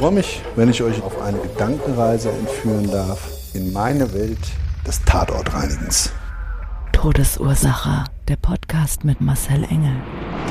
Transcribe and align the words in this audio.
Ich 0.00 0.02
freue 0.02 0.14
mich, 0.14 0.40
wenn 0.56 0.70
ich 0.70 0.82
euch 0.82 1.02
auf 1.02 1.20
eine 1.20 1.36
Gedankenreise 1.40 2.30
entführen 2.30 2.90
darf 2.90 3.20
in 3.52 3.70
meine 3.70 4.14
Welt 4.14 4.38
des 4.86 5.04
Tatortreinigens. 5.04 6.10
Todesursache. 6.92 8.04
Der 8.26 8.36
Podcast 8.36 9.04
mit 9.04 9.20
Marcel 9.20 9.62
Engel. 9.64 9.92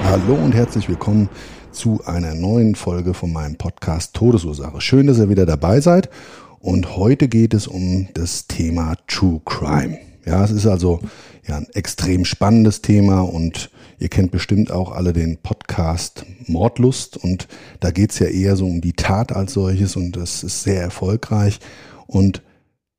Hallo 0.04 0.36
und 0.36 0.54
herzlich 0.54 0.88
willkommen 0.88 1.30
zu 1.72 2.00
einer 2.06 2.36
neuen 2.36 2.76
Folge 2.76 3.16
von 3.16 3.34
meinem 3.34 3.56
Podcast 3.56 4.14
Todesursache. 4.14 4.82
Schön, 4.82 5.08
dass 5.08 5.18
ihr 5.18 5.30
wieder 5.30 5.48
dabei 5.48 5.82
seid. 5.82 6.12
Und 6.60 6.96
heute 6.96 7.28
geht 7.28 7.56
es 7.56 7.66
um 7.66 8.08
das 8.14 8.46
Thema 8.46 8.98
True 9.08 9.42
Crime. 9.46 9.98
Ja, 10.26 10.44
es 10.44 10.52
ist 10.52 10.68
also 10.68 11.00
ja, 11.48 11.58
ein 11.58 11.68
extrem 11.74 12.26
spannendes 12.26 12.82
Thema 12.82 13.22
und 13.22 13.70
ihr 14.00 14.10
kennt 14.10 14.32
bestimmt 14.32 14.72
auch 14.72 14.92
alle 14.92 15.14
den 15.14 15.38
Podcast 15.38 16.26
Mordlust 16.48 17.18
und 17.18 17.48
da 17.80 17.92
geht 17.92 18.12
es 18.12 18.20
ja 18.20 18.28
eher 18.28 18.56
so 18.56 18.66
um 18.66 18.82
die 18.82 18.94
Tat 18.94 19.32
als 19.32 19.54
solches 19.54 19.96
und 19.96 20.16
das 20.16 20.44
ist 20.44 20.64
sehr 20.64 20.82
erfolgreich. 20.82 21.60
Und 22.06 22.42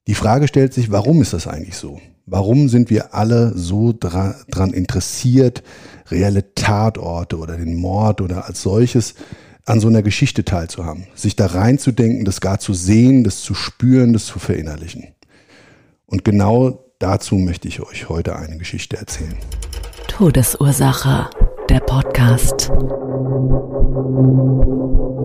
die 0.07 0.15
Frage 0.15 0.49
stellt 0.49 0.75
sich, 0.75 0.91
warum 0.91 1.23
ist 1.23 1.33
das 1.33 1.47
eigentlich 1.47 1.77
so? 1.77 2.01
Warum 2.27 2.69
sind 2.69 2.91
wir 2.91 3.15
alle 3.15 3.57
so 3.57 3.93
dra 3.93 4.34
dran 4.51 4.73
interessiert, 4.73 5.62
reelle 6.11 6.55
Tatorte 6.55 7.39
oder 7.39 7.57
den 7.57 7.77
Mord 7.77 8.21
oder 8.21 8.47
als 8.47 8.62
solches 8.62 9.15
an 9.67 9.81
so 9.81 9.89
einer 9.89 10.03
Geschichte 10.03 10.45
teilzuhaben? 10.45 11.07
Sich 11.15 11.37
da 11.37 11.47
reinzudenken, 11.47 12.25
das 12.25 12.41
gar 12.41 12.59
zu 12.59 12.73
sehen, 12.73 13.25
das 13.25 13.43
zu 13.43 13.55
spüren, 13.55 14.12
das 14.12 14.27
zu 14.27 14.39
verinnerlichen. 14.39 15.09
Und 16.07 16.25
genau 16.25 16.90
dazu 17.01 17.34
möchte 17.34 17.67
ich 17.67 17.81
euch 17.81 18.09
heute 18.09 18.37
eine 18.37 18.59
Geschichte 18.59 18.97
erzählen. 18.97 19.37
Todesursache. 20.06 21.31
Der 21.69 21.81
Podcast. 21.81 22.70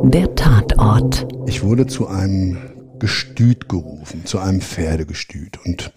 Der 0.04 0.34
Tatort. 0.36 1.28
Ich 1.48 1.64
wurde 1.64 1.86
zu 1.86 2.08
einem 2.08 2.58
Gestüt 2.98 3.68
gerufen, 3.68 4.26
zu 4.26 4.40
einem 4.40 4.62
Pferdegestüt. 4.62 5.60
Und 5.66 5.92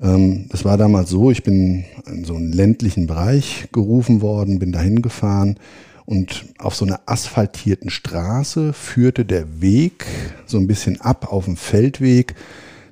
ähm, 0.00 0.46
das 0.48 0.64
war 0.64 0.78
damals 0.78 1.10
so, 1.10 1.30
ich 1.30 1.42
bin 1.42 1.84
in 2.06 2.24
so 2.24 2.34
einen 2.34 2.52
ländlichen 2.52 3.06
Bereich 3.06 3.68
gerufen 3.72 4.22
worden, 4.22 4.58
bin 4.58 4.72
dahin 4.72 5.02
gefahren 5.02 5.58
und 6.06 6.46
auf 6.58 6.74
so 6.74 6.86
einer 6.86 7.00
asphaltierten 7.06 7.90
Straße 7.90 8.72
führte 8.72 9.26
der 9.26 9.60
Weg 9.60 10.06
so 10.46 10.56
ein 10.56 10.66
bisschen 10.66 11.00
ab 11.00 11.30
auf 11.30 11.44
dem 11.44 11.56
Feldweg 11.56 12.34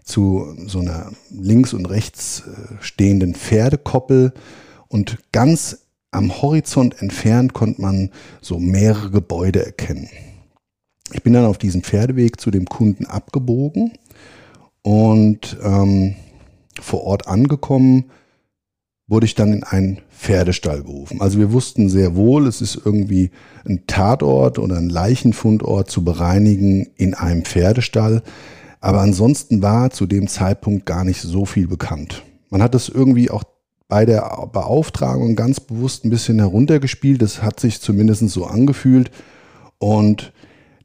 zu 0.03 0.57
so 0.67 0.81
einer 0.81 1.13
links 1.31 1.73
und 1.73 1.87
rechts 1.87 2.43
äh, 2.47 2.83
stehenden 2.83 3.35
Pferdekoppel 3.35 4.33
und 4.89 5.19
ganz 5.33 5.79
am 6.11 6.43
Horizont 6.43 7.01
entfernt 7.01 7.55
konnte 7.55 7.81
man 7.81 8.11
so 8.41 8.59
mehrere 8.59 9.11
Gebäude 9.11 9.65
erkennen. 9.65 10.09
Ich 11.12 11.23
bin 11.23 11.33
dann 11.33 11.47
auf 11.47 11.59
diesem 11.59 11.83
Pferdeweg 11.83 12.41
zu 12.41 12.51
dem 12.51 12.67
Kunden 12.67 13.07
abgebogen 13.07 13.93
und 14.83 15.57
ähm, 15.62 16.17
vor 16.81 17.05
Ort 17.05 17.29
angekommen, 17.29 18.05
wurde 19.09 19.27
ich 19.27 19.35
dann 19.35 19.53
in 19.53 19.62
einen 19.62 20.01
Pferdestall 20.11 20.83
gerufen. 20.83 21.21
Also 21.21 21.39
wir 21.39 21.53
wussten 21.53 21.89
sehr 21.89 22.15
wohl, 22.17 22.47
es 22.47 22.61
ist 22.61 22.81
irgendwie 22.83 23.31
ein 23.67 23.87
Tatort 23.87 24.59
oder 24.59 24.77
ein 24.77 24.89
Leichenfundort 24.89 25.91
zu 25.91 26.05
bereinigen 26.05 26.89
in 26.97 27.15
einem 27.15 27.45
Pferdestall. 27.45 28.23
Aber 28.82 29.00
ansonsten 29.00 29.62
war 29.62 29.91
zu 29.91 30.06
dem 30.06 30.26
Zeitpunkt 30.26 30.87
gar 30.87 31.04
nicht 31.04 31.20
so 31.20 31.47
viel 31.47 31.69
bekannt. 31.69 32.25
Man 32.50 32.60
hat 32.60 32.75
es 32.75 32.88
irgendwie 32.88 33.31
auch 33.31 33.44
bei 33.88 34.04
der 34.04 34.48
Beauftragung 34.53 35.37
ganz 35.37 35.60
bewusst 35.60 36.04
ein 36.04 36.10
bisschen 36.10 36.41
heruntergespielt. 36.41 37.22
Das 37.22 37.43
hat 37.43 37.60
sich 37.60 37.81
zumindest 37.81 38.28
so 38.31 38.44
angefühlt. 38.44 39.12
Und 39.78 40.32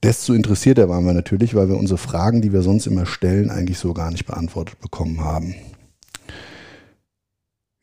desto 0.03 0.33
interessierter 0.33 0.89
waren 0.89 1.05
wir 1.05 1.13
natürlich, 1.13 1.55
weil 1.55 1.69
wir 1.69 1.77
unsere 1.77 1.97
Fragen, 1.97 2.41
die 2.41 2.53
wir 2.53 2.61
sonst 2.61 2.85
immer 2.85 3.07
stellen, 3.07 3.49
eigentlich 3.49 3.79
so 3.79 3.95
gar 3.95 4.11
nicht 4.11 4.27
beantwortet 4.27 4.79
bekommen 4.79 5.21
haben. 5.21 5.55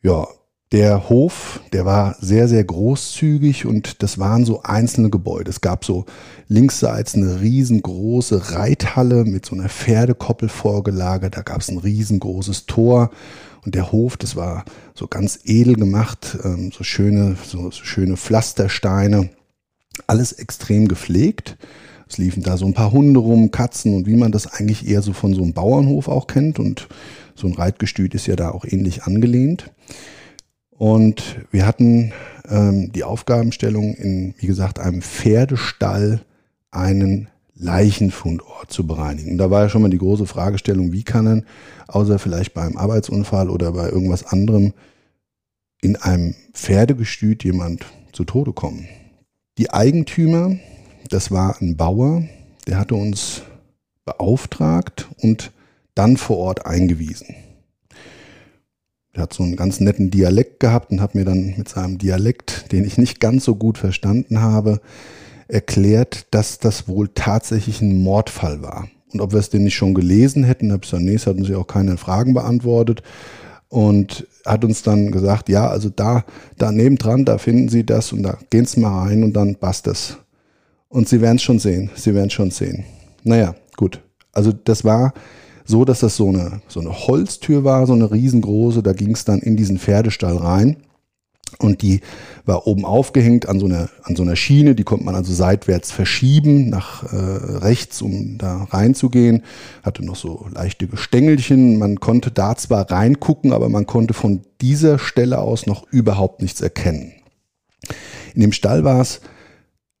Ja, 0.01 0.27
der 0.75 1.07
Hof, 1.07 1.61
der 1.71 1.85
war 1.85 2.17
sehr, 2.19 2.49
sehr 2.49 2.65
großzügig 2.65 3.65
und 3.65 4.03
das 4.03 4.19
waren 4.19 4.43
so 4.43 4.61
einzelne 4.63 5.09
Gebäude. 5.09 5.49
Es 5.49 5.61
gab 5.61 5.85
so 5.85 6.03
linksseits 6.49 7.15
eine 7.15 7.39
riesengroße 7.39 8.51
Reithalle 8.51 9.23
mit 9.23 9.45
so 9.45 9.55
einer 9.55 9.69
Pferdekoppel 9.69 10.49
vorgelagert. 10.49 11.37
Da 11.37 11.43
gab 11.43 11.61
es 11.61 11.69
ein 11.69 11.77
riesengroßes 11.77 12.65
Tor 12.65 13.11
und 13.63 13.73
der 13.73 13.93
Hof, 13.93 14.17
das 14.17 14.35
war 14.35 14.65
so 14.95 15.07
ganz 15.07 15.39
edel 15.45 15.75
gemacht, 15.75 16.37
ähm, 16.43 16.73
so 16.77 16.83
schöne, 16.83 17.37
so, 17.41 17.71
so 17.71 17.83
schöne 17.85 18.17
Pflastersteine. 18.17 19.29
Alles 20.07 20.33
extrem 20.33 20.89
gepflegt. 20.89 21.55
Es 22.09 22.17
liefen 22.17 22.43
da 22.43 22.57
so 22.57 22.65
ein 22.65 22.73
paar 22.73 22.91
Hunde 22.91 23.21
rum, 23.21 23.49
Katzen 23.49 23.95
und 23.95 24.07
wie 24.07 24.17
man 24.17 24.33
das 24.33 24.45
eigentlich 24.45 24.85
eher 24.85 25.01
so 25.01 25.13
von 25.13 25.33
so 25.33 25.41
einem 25.41 25.53
Bauernhof 25.53 26.09
auch 26.09 26.27
kennt. 26.27 26.59
Und 26.59 26.89
so 27.33 27.47
ein 27.47 27.53
Reitgestüt 27.53 28.13
ist 28.13 28.27
ja 28.27 28.35
da 28.35 28.51
auch 28.51 28.65
ähnlich 28.65 29.03
angelehnt. 29.03 29.71
Und 30.77 31.37
wir 31.51 31.65
hatten 31.65 32.11
ähm, 32.49 32.91
die 32.91 33.03
Aufgabenstellung 33.03 33.95
in, 33.95 34.35
wie 34.37 34.47
gesagt, 34.47 34.79
einem 34.79 35.01
Pferdestall 35.01 36.21
einen 36.71 37.29
Leichenfundort 37.55 38.71
zu 38.71 38.85
bereinigen. 38.85 39.31
Und 39.31 39.37
da 39.37 39.49
war 39.49 39.63
ja 39.63 39.69
schon 39.69 39.81
mal 39.81 39.89
die 39.89 39.97
große 39.97 40.25
Fragestellung, 40.25 40.91
wie 40.91 41.03
kann 41.03 41.25
man, 41.25 41.45
außer 41.87 42.19
vielleicht 42.19 42.53
beim 42.53 42.75
Arbeitsunfall 42.75 43.49
oder 43.49 43.71
bei 43.71 43.89
irgendwas 43.89 44.25
anderem, 44.25 44.73
in 45.81 45.95
einem 45.95 46.35
Pferdegestüt 46.53 47.43
jemand 47.43 47.85
zu 48.11 48.25
Tode 48.25 48.51
kommen. 48.51 48.87
Die 49.57 49.71
Eigentümer, 49.71 50.57
das 51.09 51.31
war 51.31 51.61
ein 51.61 51.77
Bauer, 51.77 52.23
der 52.67 52.77
hatte 52.77 52.95
uns 52.95 53.43
beauftragt 54.03 55.07
und 55.21 55.51
dann 55.93 56.17
vor 56.17 56.37
Ort 56.37 56.65
eingewiesen. 56.65 57.35
Er 59.15 59.23
hat 59.23 59.33
so 59.33 59.43
einen 59.43 59.55
ganz 59.55 59.79
netten 59.79 60.11
Dialekt 60.11 60.59
gehabt 60.59 60.91
und 60.91 61.01
hat 61.01 61.15
mir 61.15 61.23
dann 61.23 61.55
mit 61.57 61.69
seinem 61.69 61.97
Dialekt, 61.97 62.71
den 62.73 62.83
ich 62.83 62.97
nicht 62.97 63.21
ganz 63.21 63.45
so 63.45 63.55
gut 63.55 63.77
verstanden 63.77 64.41
habe, 64.41 64.81
erklärt, 65.47 66.27
dass 66.31 66.59
das 66.59 66.89
wohl 66.89 67.09
tatsächlich 67.13 67.81
ein 67.81 68.03
Mordfall 68.03 68.61
war. 68.61 68.89
Und 69.13 69.21
ob 69.21 69.31
wir 69.31 69.39
es 69.39 69.49
denn 69.49 69.63
nicht 69.63 69.75
schon 69.75 69.93
gelesen 69.93 70.43
hätten, 70.43 70.73
habe 70.73 70.83
ich 70.83 70.91
gesagt, 70.91 71.03
nee, 71.03 71.17
hatten 71.17 71.45
sie 71.45 71.55
auch 71.55 71.67
keine 71.67 71.95
Fragen 71.95 72.33
beantwortet. 72.33 73.03
Und 73.69 74.27
hat 74.45 74.65
uns 74.65 74.83
dann 74.83 75.11
gesagt, 75.11 75.47
ja, 75.47 75.67
also 75.69 75.89
da, 75.89 76.25
da 76.57 76.71
nebendran, 76.71 77.23
da 77.23 77.37
finden 77.37 77.69
Sie 77.69 77.85
das 77.85 78.13
und 78.13 78.23
da 78.23 78.37
gehen 78.49 78.65
Sie 78.65 78.79
mal 78.79 79.07
rein 79.07 79.23
und 79.23 79.33
dann 79.33 79.55
passt 79.55 79.87
es. 79.87 80.17
Und 80.87 81.09
Sie 81.09 81.19
werden 81.21 81.37
es 81.37 81.43
schon 81.43 81.59
sehen, 81.59 81.89
Sie 81.95 82.13
werden 82.13 82.27
es 82.27 82.33
schon 82.33 82.51
sehen. 82.51 82.85
Naja, 83.23 83.55
gut. 83.75 84.01
Also 84.33 84.51
das 84.51 84.83
war 84.83 85.13
so, 85.65 85.83
dass 85.83 85.99
das 85.99 86.15
so 86.15 86.29
eine, 86.29 86.61
so 86.67 86.79
eine 86.79 86.91
Holztür 86.91 87.63
war, 87.63 87.87
so 87.87 87.93
eine 87.93 88.11
riesengroße. 88.11 88.83
Da 88.83 88.93
ging 88.93 89.11
es 89.11 89.25
dann 89.25 89.39
in 89.39 89.57
diesen 89.57 89.79
Pferdestall 89.79 90.37
rein. 90.37 90.77
Und 91.59 91.81
die 91.81 92.01
war 92.45 92.67
oben 92.67 92.85
aufgehängt 92.85 93.47
an 93.47 93.59
so 93.59 93.65
einer, 93.65 93.89
an 94.03 94.15
so 94.15 94.23
einer 94.23 94.35
Schiene, 94.35 94.75
die 94.75 94.83
konnte 94.83 95.05
man 95.05 95.15
also 95.15 95.33
seitwärts 95.33 95.91
verschieben 95.91 96.69
nach 96.69 97.03
äh, 97.03 97.15
rechts, 97.15 98.01
um 98.01 98.37
da 98.37 98.63
reinzugehen. 98.65 99.43
Hatte 99.83 100.03
noch 100.05 100.15
so 100.15 100.47
leichte 100.53 100.87
Gestängelchen. 100.87 101.79
Man 101.79 101.99
konnte 101.99 102.31
da 102.31 102.55
zwar 102.55 102.91
reingucken, 102.91 103.53
aber 103.53 103.69
man 103.69 103.85
konnte 103.85 104.13
von 104.13 104.41
dieser 104.61 104.99
Stelle 104.99 105.39
aus 105.39 105.65
noch 105.65 105.87
überhaupt 105.91 106.41
nichts 106.41 106.61
erkennen. 106.61 107.13
In 108.33 108.41
dem 108.41 108.51
Stall 108.51 108.83
war 108.83 108.99
es 108.99 109.21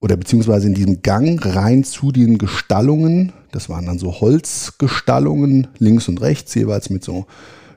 oder 0.05 0.17
beziehungsweise 0.17 0.67
in 0.67 0.75
diesem 0.75 1.01
Gang 1.01 1.43
rein 1.43 1.83
zu 1.83 2.11
den 2.11 2.37
Gestallungen. 2.37 3.33
Das 3.51 3.69
waren 3.69 3.87
dann 3.87 3.97
so 3.97 4.21
Holzgestallungen 4.21 5.69
links 5.79 6.07
und 6.07 6.21
rechts, 6.21 6.53
jeweils 6.53 6.91
mit 6.91 7.03
so, 7.03 7.25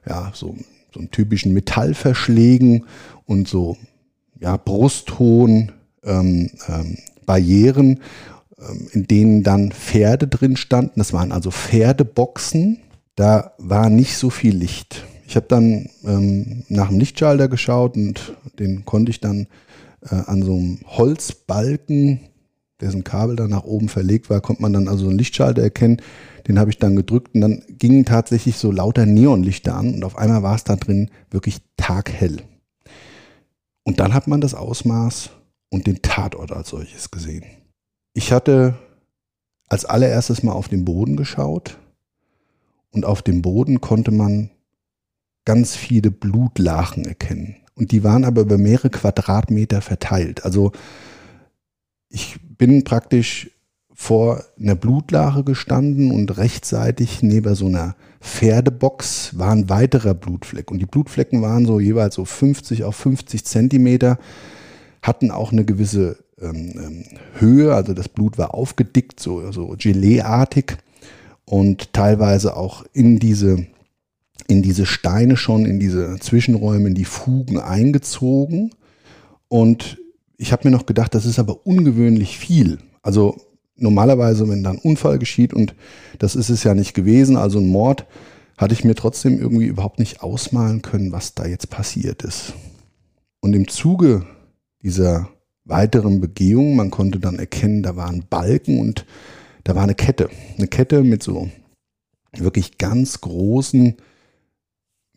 ja, 0.07 0.31
so, 0.35 0.55
so 0.93 1.01
einem 1.01 1.11
typischen 1.11 1.55
Metallverschlägen 1.55 2.85
und 3.25 3.49
so 3.49 3.79
ja, 4.41 4.59
brusthohen 4.59 5.73
ähm, 6.05 6.51
ähm, 6.69 6.99
Barrieren, 7.25 8.01
ähm, 8.59 8.89
in 8.93 9.07
denen 9.07 9.43
dann 9.43 9.73
Pferde 9.73 10.29
drin 10.29 10.59
standen. 10.59 11.01
Das 11.01 11.15
waren 11.15 11.33
also 11.33 11.51
Pferdeboxen. 11.51 12.79
Da 13.17 13.53
war 13.57 13.89
nicht 13.89 14.19
so 14.19 14.29
viel 14.29 14.55
Licht. 14.55 15.03
Ich 15.27 15.35
habe 15.35 15.47
dann 15.49 15.89
ähm, 16.05 16.65
nach 16.69 16.89
dem 16.89 16.99
Lichtschalter 16.99 17.49
geschaut 17.49 17.97
und 17.97 18.35
den 18.59 18.85
konnte 18.85 19.09
ich 19.13 19.21
dann 19.21 19.47
äh, 20.03 20.15
an 20.15 20.43
so 20.43 20.55
einem 20.55 20.81
Holzbalken, 20.87 22.21
dessen 22.81 23.05
Kabel 23.05 23.37
dann 23.37 23.51
nach 23.51 23.65
oben 23.65 23.89
verlegt 23.89 24.31
war, 24.31 24.41
konnte 24.41 24.63
man 24.63 24.73
dann 24.73 24.89
also 24.89 25.09
einen 25.09 25.19
Lichtschalter 25.19 25.63
erkennen. 25.63 26.01
Den 26.47 26.59
habe 26.59 26.71
ich 26.71 26.79
dann 26.79 26.97
gedrückt 26.97 27.35
und 27.35 27.41
dann 27.41 27.63
gingen 27.69 28.05
tatsächlich 28.05 28.57
so 28.57 28.71
lauter 28.71 29.05
Neonlichter 29.05 29.75
an 29.75 29.95
und 29.95 30.05
auf 30.05 30.17
einmal 30.17 30.43
war 30.43 30.55
es 30.55 30.65
da 30.65 30.77
drin 30.77 31.11
wirklich 31.31 31.59
taghell. 31.77 32.43
Und 33.83 34.01
dann 34.01 34.15
hat 34.15 34.29
man 34.29 34.41
das 34.41 34.55
Ausmaß 34.55 35.31
und 35.71 35.87
den 35.87 36.03
Tatort 36.03 36.53
als 36.53 36.69
solches 36.71 37.11
gesehen. 37.11 37.45
Ich 38.15 38.33
hatte 38.33 38.79
als 39.69 39.85
allererstes 39.85 40.43
mal 40.43 40.53
auf 40.53 40.69
den 40.69 40.85
Boden 40.85 41.17
geschaut 41.17 41.79
und 42.91 43.05
auf 43.05 43.23
dem 43.23 43.43
Boden 43.43 43.81
konnte 43.81 44.11
man 44.11 44.51
ganz 45.45 45.77
viele 45.77 46.11
Blutlachen 46.11 47.05
erkennen. 47.05 47.57
Und 47.79 47.93
die 47.93 48.05
waren 48.05 48.25
aber 48.25 48.43
über 48.43 48.59
mehrere 48.59 48.91
Quadratmeter 48.91 49.81
verteilt. 49.81 50.45
Also 50.45 50.73
ich 52.09 52.39
bin 52.59 52.85
praktisch 52.85 53.51
vor 53.95 54.45
einer 54.61 54.75
Blutlache 54.75 55.45
gestanden 55.45 56.11
und 56.13 56.37
rechtzeitig 56.39 57.23
neben 57.23 57.55
so 57.55 57.67
einer 57.67 57.97
Pferdebox 58.21 59.39
war 59.39 59.53
ein 59.53 59.69
weiterer 59.69 60.15
Blutfleck. 60.15 60.71
Und 60.71 60.79
die 60.79 60.87
Blutflecken 60.87 61.43
waren 61.43 61.67
so 61.67 61.81
jeweils 61.81 62.15
so 62.15 62.25
50 62.25 62.85
auf 62.85 62.97
50 62.97 63.45
Zentimeter, 63.45 64.19
hatten 65.03 65.31
auch 65.31 65.53
eine 65.53 65.65
gewisse 65.65 66.19
ähm, 66.41 66.75
ähm, 66.77 67.05
Höhe, 67.39 67.75
also 67.75 67.95
das 67.95 68.09
Blut 68.09 68.39
war 68.39 68.55
aufgedickt, 68.55 69.21
so, 69.21 69.51
so 69.53 69.75
Gelee-artig 69.77 70.77
und 71.45 71.93
teilweise 71.93 72.57
auch 72.57 72.85
in 72.93 73.19
diese, 73.19 73.67
in 74.49 74.63
diese 74.63 74.87
Steine 74.87 75.37
schon, 75.37 75.67
in 75.67 75.79
diese 75.79 76.19
Zwischenräume, 76.19 76.89
in 76.89 76.95
die 76.95 77.05
Fugen 77.05 77.61
eingezogen. 77.61 78.71
Und 79.47 79.99
ich 80.39 80.53
habe 80.53 80.69
mir 80.69 80.77
noch 80.77 80.87
gedacht, 80.87 81.15
das 81.15 81.27
ist 81.27 81.39
aber 81.39 81.67
ungewöhnlich 81.67 82.39
viel. 82.39 82.79
Also 83.03 83.37
normalerweise, 83.77 84.49
wenn 84.49 84.65
da 84.65 84.71
ein 84.71 84.79
Unfall 84.79 85.19
geschieht, 85.19 85.53
und 85.53 85.75
das 86.19 86.35
ist 86.35 86.49
es 86.49 86.65
ja 86.65 86.75
nicht 86.75 86.95
gewesen, 86.95 87.37
also 87.37 87.59
ein 87.61 87.69
Mord, 87.69 88.07
hatte 88.57 88.75
ich 88.75 88.85
mir 88.85 88.95
trotzdem 88.95 89.39
irgendwie 89.39 89.67
überhaupt 89.67 89.99
nicht 89.99 90.23
ausmalen 90.23 90.83
können, 90.83 91.13
was 91.13 91.35
da 91.35 91.47
jetzt 91.47 91.71
passiert 91.71 92.25
ist. 92.25 92.55
Und 93.41 93.55
im 93.55 93.69
Zuge 93.69 94.27
dieser 94.83 95.29
weiteren 95.65 96.21
Begehung, 96.21 96.75
man 96.75 96.91
konnte 96.91 97.21
dann 97.21 97.39
erkennen, 97.39 97.83
da 97.83 97.97
waren 97.97 98.25
Balken 98.29 98.81
und 98.81 99.05
da 99.65 99.75
war 99.75 99.83
eine 99.83 99.95
Kette. 99.95 100.31
Eine 100.57 100.67
Kette 100.67 101.05
mit 101.05 101.23
so 101.23 101.51
wirklich 102.37 102.79
ganz 102.79 103.21
großen 103.21 103.97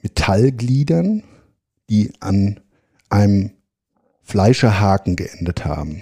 Metallgliedern, 0.03 1.23
die 1.89 2.11
an 2.19 2.59
einem 3.09 3.51
Fleischerhaken 4.23 5.15
geendet 5.15 5.65
haben. 5.65 6.01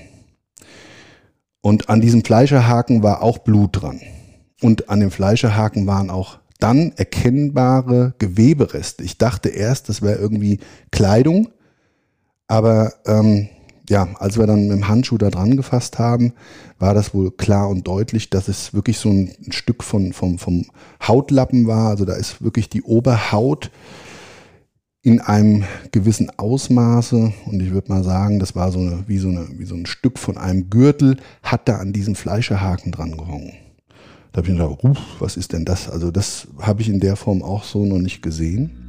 Und 1.61 1.89
an 1.89 2.01
diesem 2.01 2.23
Fleischerhaken 2.23 3.03
war 3.03 3.21
auch 3.21 3.39
Blut 3.39 3.81
dran. 3.81 4.01
Und 4.61 4.89
an 4.89 4.99
dem 4.99 5.11
Fleischerhaken 5.11 5.87
waren 5.87 6.09
auch 6.09 6.39
dann 6.59 6.91
erkennbare 6.95 8.13
Gewebereste. 8.19 9.03
Ich 9.03 9.17
dachte 9.17 9.49
erst, 9.49 9.89
das 9.89 10.01
wäre 10.01 10.19
irgendwie 10.19 10.59
Kleidung, 10.91 11.49
aber 12.47 12.93
ähm, 13.05 13.49
ja, 13.89 14.07
als 14.19 14.37
wir 14.37 14.47
dann 14.47 14.67
mit 14.67 14.77
dem 14.77 14.87
Handschuh 14.87 15.17
da 15.17 15.29
dran 15.29 15.57
gefasst 15.57 15.99
haben, 15.99 16.33
war 16.77 16.93
das 16.93 17.13
wohl 17.13 17.31
klar 17.31 17.69
und 17.69 17.87
deutlich, 17.87 18.29
dass 18.29 18.47
es 18.47 18.73
wirklich 18.73 18.99
so 18.99 19.09
ein, 19.09 19.31
ein 19.45 19.51
Stück 19.51 19.83
von, 19.83 20.13
vom, 20.13 20.37
vom 20.37 20.65
Hautlappen 21.05 21.67
war. 21.67 21.89
Also 21.89 22.05
da 22.05 22.13
ist 22.13 22.41
wirklich 22.43 22.69
die 22.69 22.83
Oberhaut 22.83 23.71
in 25.01 25.21
einem 25.21 25.63
gewissen 25.91 26.29
Ausmaße 26.37 27.33
und 27.45 27.61
ich 27.61 27.71
würde 27.71 27.91
mal 27.91 28.03
sagen, 28.03 28.39
das 28.39 28.55
war 28.55 28.71
so 28.71 28.79
eine, 28.79 29.05
wie 29.07 29.17
so 29.17 29.29
eine, 29.29 29.47
wie 29.57 29.65
so 29.65 29.75
ein 29.75 29.85
Stück 29.85 30.19
von 30.19 30.37
einem 30.37 30.69
Gürtel, 30.69 31.17
hat 31.41 31.67
da 31.67 31.77
an 31.77 31.93
diesem 31.93 32.15
Fleischerhaken 32.15 32.91
dran 32.91 33.17
gehangen. 33.17 33.53
Da 34.31 34.37
habe 34.41 34.51
ich 34.51 34.57
mir 34.57 34.67
gedacht, 34.67 35.01
was 35.19 35.37
ist 35.37 35.53
denn 35.53 35.65
das? 35.65 35.89
Also 35.89 36.11
das 36.11 36.47
habe 36.59 36.81
ich 36.81 36.89
in 36.89 36.99
der 36.99 37.15
Form 37.15 37.41
auch 37.41 37.63
so 37.63 37.85
noch 37.85 37.97
nicht 37.97 38.21
gesehen. 38.21 38.88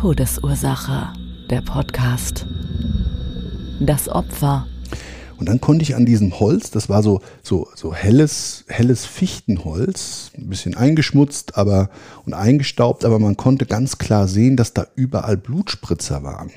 Todesursache, 0.00 1.12
der 1.50 1.60
Podcast. 1.60 2.46
Das 3.80 4.08
Opfer 4.08 4.66
und 5.36 5.46
dann 5.46 5.60
konnte 5.60 5.82
ich 5.82 5.94
an 5.94 6.06
diesem 6.06 6.40
Holz, 6.40 6.70
das 6.70 6.88
war 6.88 7.02
so, 7.02 7.20
so, 7.42 7.68
so 7.74 7.94
helles, 7.94 8.64
helles 8.68 9.04
Fichtenholz, 9.04 10.30
ein 10.38 10.48
bisschen 10.48 10.74
eingeschmutzt 10.74 11.58
aber, 11.58 11.90
und 12.24 12.32
eingestaubt, 12.32 13.04
aber 13.04 13.18
man 13.18 13.36
konnte 13.36 13.66
ganz 13.66 13.98
klar 13.98 14.26
sehen, 14.26 14.56
dass 14.56 14.72
da 14.72 14.86
überall 14.94 15.36
Blutspritzer 15.36 16.22
waren. 16.22 16.50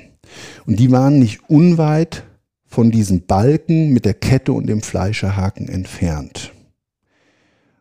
Und 0.66 0.80
die 0.80 0.92
waren 0.92 1.20
nicht 1.20 1.50
unweit 1.50 2.24
von 2.66 2.92
diesen 2.92 3.26
Balken 3.26 3.92
mit 3.92 4.06
der 4.06 4.14
Kette 4.14 4.54
und 4.54 4.68
dem 4.68 4.82
Fleischerhaken 4.82 5.68
entfernt. 5.68 6.54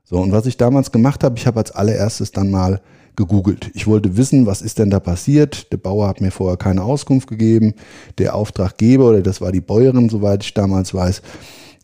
So, 0.02 0.16
und 0.18 0.32
was 0.32 0.46
ich 0.46 0.56
damals 0.56 0.90
gemacht 0.90 1.22
habe, 1.22 1.38
ich 1.38 1.46
habe 1.46 1.60
als 1.60 1.70
allererstes 1.70 2.32
dann 2.32 2.50
mal 2.50 2.80
gegoogelt. 3.16 3.70
Ich 3.74 3.86
wollte 3.86 4.16
wissen, 4.16 4.46
was 4.46 4.62
ist 4.62 4.78
denn 4.78 4.90
da 4.90 5.00
passiert. 5.00 5.72
Der 5.72 5.76
Bauer 5.76 6.08
hat 6.08 6.20
mir 6.20 6.30
vorher 6.30 6.56
keine 6.56 6.82
Auskunft 6.82 7.28
gegeben. 7.28 7.74
Der 8.18 8.34
Auftraggeber, 8.34 9.08
oder 9.08 9.20
das 9.20 9.40
war 9.40 9.52
die 9.52 9.60
Bäuerin, 9.60 10.08
soweit 10.08 10.42
ich 10.44 10.54
damals 10.54 10.94
weiß, 10.94 11.22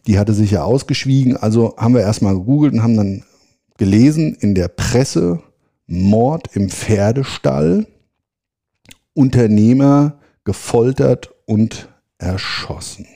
die 0.07 0.19
hatte 0.19 0.33
sich 0.33 0.53
ja 0.53 0.65
ausgeschwiegen. 0.65 1.37
Also 1.37 1.75
haben 1.77 1.95
wir 1.95 2.01
erstmal 2.01 2.35
gegoogelt 2.35 2.73
und 2.73 2.83
haben 2.83 2.97
dann 2.97 3.25
gelesen 3.77 4.35
in 4.41 4.55
der 4.55 4.69
Presse 4.69 5.43
Mord 5.87 6.55
im 6.55 6.69
Pferdestall, 6.69 7.87
Unternehmer 9.15 10.19
gefoltert 10.45 11.35
und 11.47 11.89
erschossen. 12.19 13.07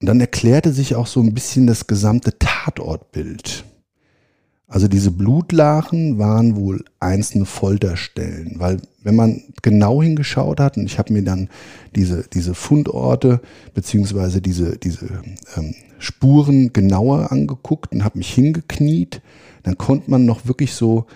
Und 0.00 0.06
dann 0.06 0.20
erklärte 0.20 0.72
sich 0.72 0.94
auch 0.94 1.06
so 1.06 1.20
ein 1.20 1.34
bisschen 1.34 1.66
das 1.66 1.86
gesamte 1.86 2.38
Tatortbild. 2.38 3.64
Also 4.70 4.86
diese 4.86 5.10
Blutlachen 5.10 6.18
waren 6.18 6.54
wohl 6.54 6.84
einzelne 7.00 7.44
Folterstellen, 7.44 8.54
weil 8.58 8.80
wenn 9.02 9.16
man 9.16 9.42
genau 9.62 10.00
hingeschaut 10.00 10.60
hat, 10.60 10.76
und 10.76 10.86
ich 10.86 10.96
habe 11.00 11.12
mir 11.12 11.24
dann 11.24 11.48
diese, 11.96 12.24
diese 12.32 12.54
Fundorte 12.54 13.40
beziehungsweise 13.74 14.40
diese, 14.40 14.78
diese 14.78 15.22
ähm, 15.56 15.74
Spuren 15.98 16.72
genauer 16.72 17.32
angeguckt 17.32 17.90
und 17.90 18.04
habe 18.04 18.18
mich 18.18 18.32
hingekniet, 18.32 19.22
dann 19.64 19.76
konnte 19.76 20.08
man 20.08 20.24
noch 20.24 20.46
wirklich 20.46 20.72
so 20.72 21.06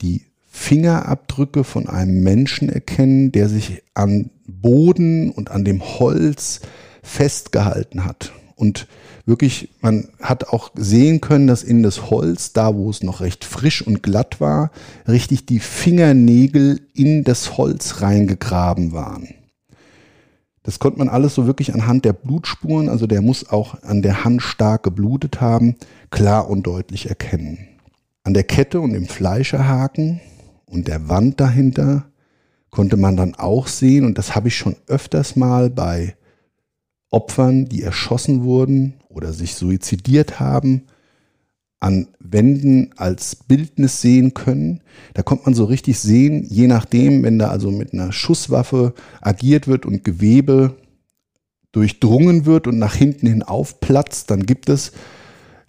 die 0.00 0.22
Fingerabdrücke 0.48 1.64
von 1.64 1.90
einem 1.90 2.22
Menschen 2.22 2.70
erkennen, 2.70 3.30
der 3.30 3.50
sich 3.50 3.82
an 3.92 4.30
Boden 4.46 5.30
und 5.30 5.50
an 5.50 5.66
dem 5.66 5.82
Holz 5.82 6.60
festgehalten 7.02 8.06
hat. 8.06 8.32
Und 8.62 8.86
wirklich, 9.26 9.70
man 9.80 10.06
hat 10.20 10.50
auch 10.50 10.70
sehen 10.76 11.20
können, 11.20 11.48
dass 11.48 11.64
in 11.64 11.82
das 11.82 12.10
Holz, 12.10 12.52
da 12.52 12.76
wo 12.76 12.90
es 12.90 13.02
noch 13.02 13.20
recht 13.20 13.44
frisch 13.44 13.84
und 13.84 14.04
glatt 14.04 14.40
war, 14.40 14.70
richtig 15.08 15.46
die 15.46 15.58
Fingernägel 15.58 16.80
in 16.94 17.24
das 17.24 17.56
Holz 17.58 18.02
reingegraben 18.02 18.92
waren. 18.92 19.34
Das 20.62 20.78
konnte 20.78 21.00
man 21.00 21.08
alles 21.08 21.34
so 21.34 21.44
wirklich 21.48 21.74
anhand 21.74 22.04
der 22.04 22.12
Blutspuren, 22.12 22.88
also 22.88 23.08
der 23.08 23.20
muss 23.20 23.50
auch 23.50 23.82
an 23.82 24.00
der 24.00 24.22
Hand 24.22 24.42
stark 24.42 24.84
geblutet 24.84 25.40
haben, 25.40 25.74
klar 26.12 26.48
und 26.48 26.64
deutlich 26.64 27.08
erkennen. 27.08 27.66
An 28.22 28.32
der 28.32 28.44
Kette 28.44 28.78
und 28.78 28.92
dem 28.92 29.08
Fleischerhaken 29.08 30.20
und 30.66 30.86
der 30.86 31.08
Wand 31.08 31.40
dahinter 31.40 32.04
konnte 32.70 32.96
man 32.96 33.16
dann 33.16 33.34
auch 33.34 33.66
sehen, 33.66 34.04
und 34.04 34.18
das 34.18 34.36
habe 34.36 34.46
ich 34.46 34.56
schon 34.56 34.76
öfters 34.86 35.34
mal 35.34 35.68
bei 35.68 36.14
Opfern, 37.12 37.66
die 37.66 37.82
erschossen 37.82 38.42
wurden 38.42 38.94
oder 39.08 39.32
sich 39.32 39.54
suizidiert 39.54 40.40
haben, 40.40 40.82
an 41.78 42.06
Wänden 42.20 42.90
als 42.96 43.34
Bildnis 43.34 44.00
sehen 44.00 44.34
können. 44.34 44.80
Da 45.14 45.22
kommt 45.22 45.44
man 45.46 45.54
so 45.54 45.64
richtig 45.64 45.98
sehen, 45.98 46.46
je 46.48 46.68
nachdem, 46.68 47.24
wenn 47.24 47.38
da 47.38 47.48
also 47.48 47.70
mit 47.70 47.92
einer 47.92 48.12
Schusswaffe 48.12 48.94
agiert 49.20 49.66
wird 49.66 49.84
und 49.84 50.04
Gewebe 50.04 50.76
durchdrungen 51.72 52.46
wird 52.46 52.66
und 52.66 52.78
nach 52.78 52.94
hinten 52.94 53.26
hin 53.26 53.42
aufplatzt, 53.42 54.30
dann 54.30 54.46
gibt 54.46 54.68
es 54.68 54.92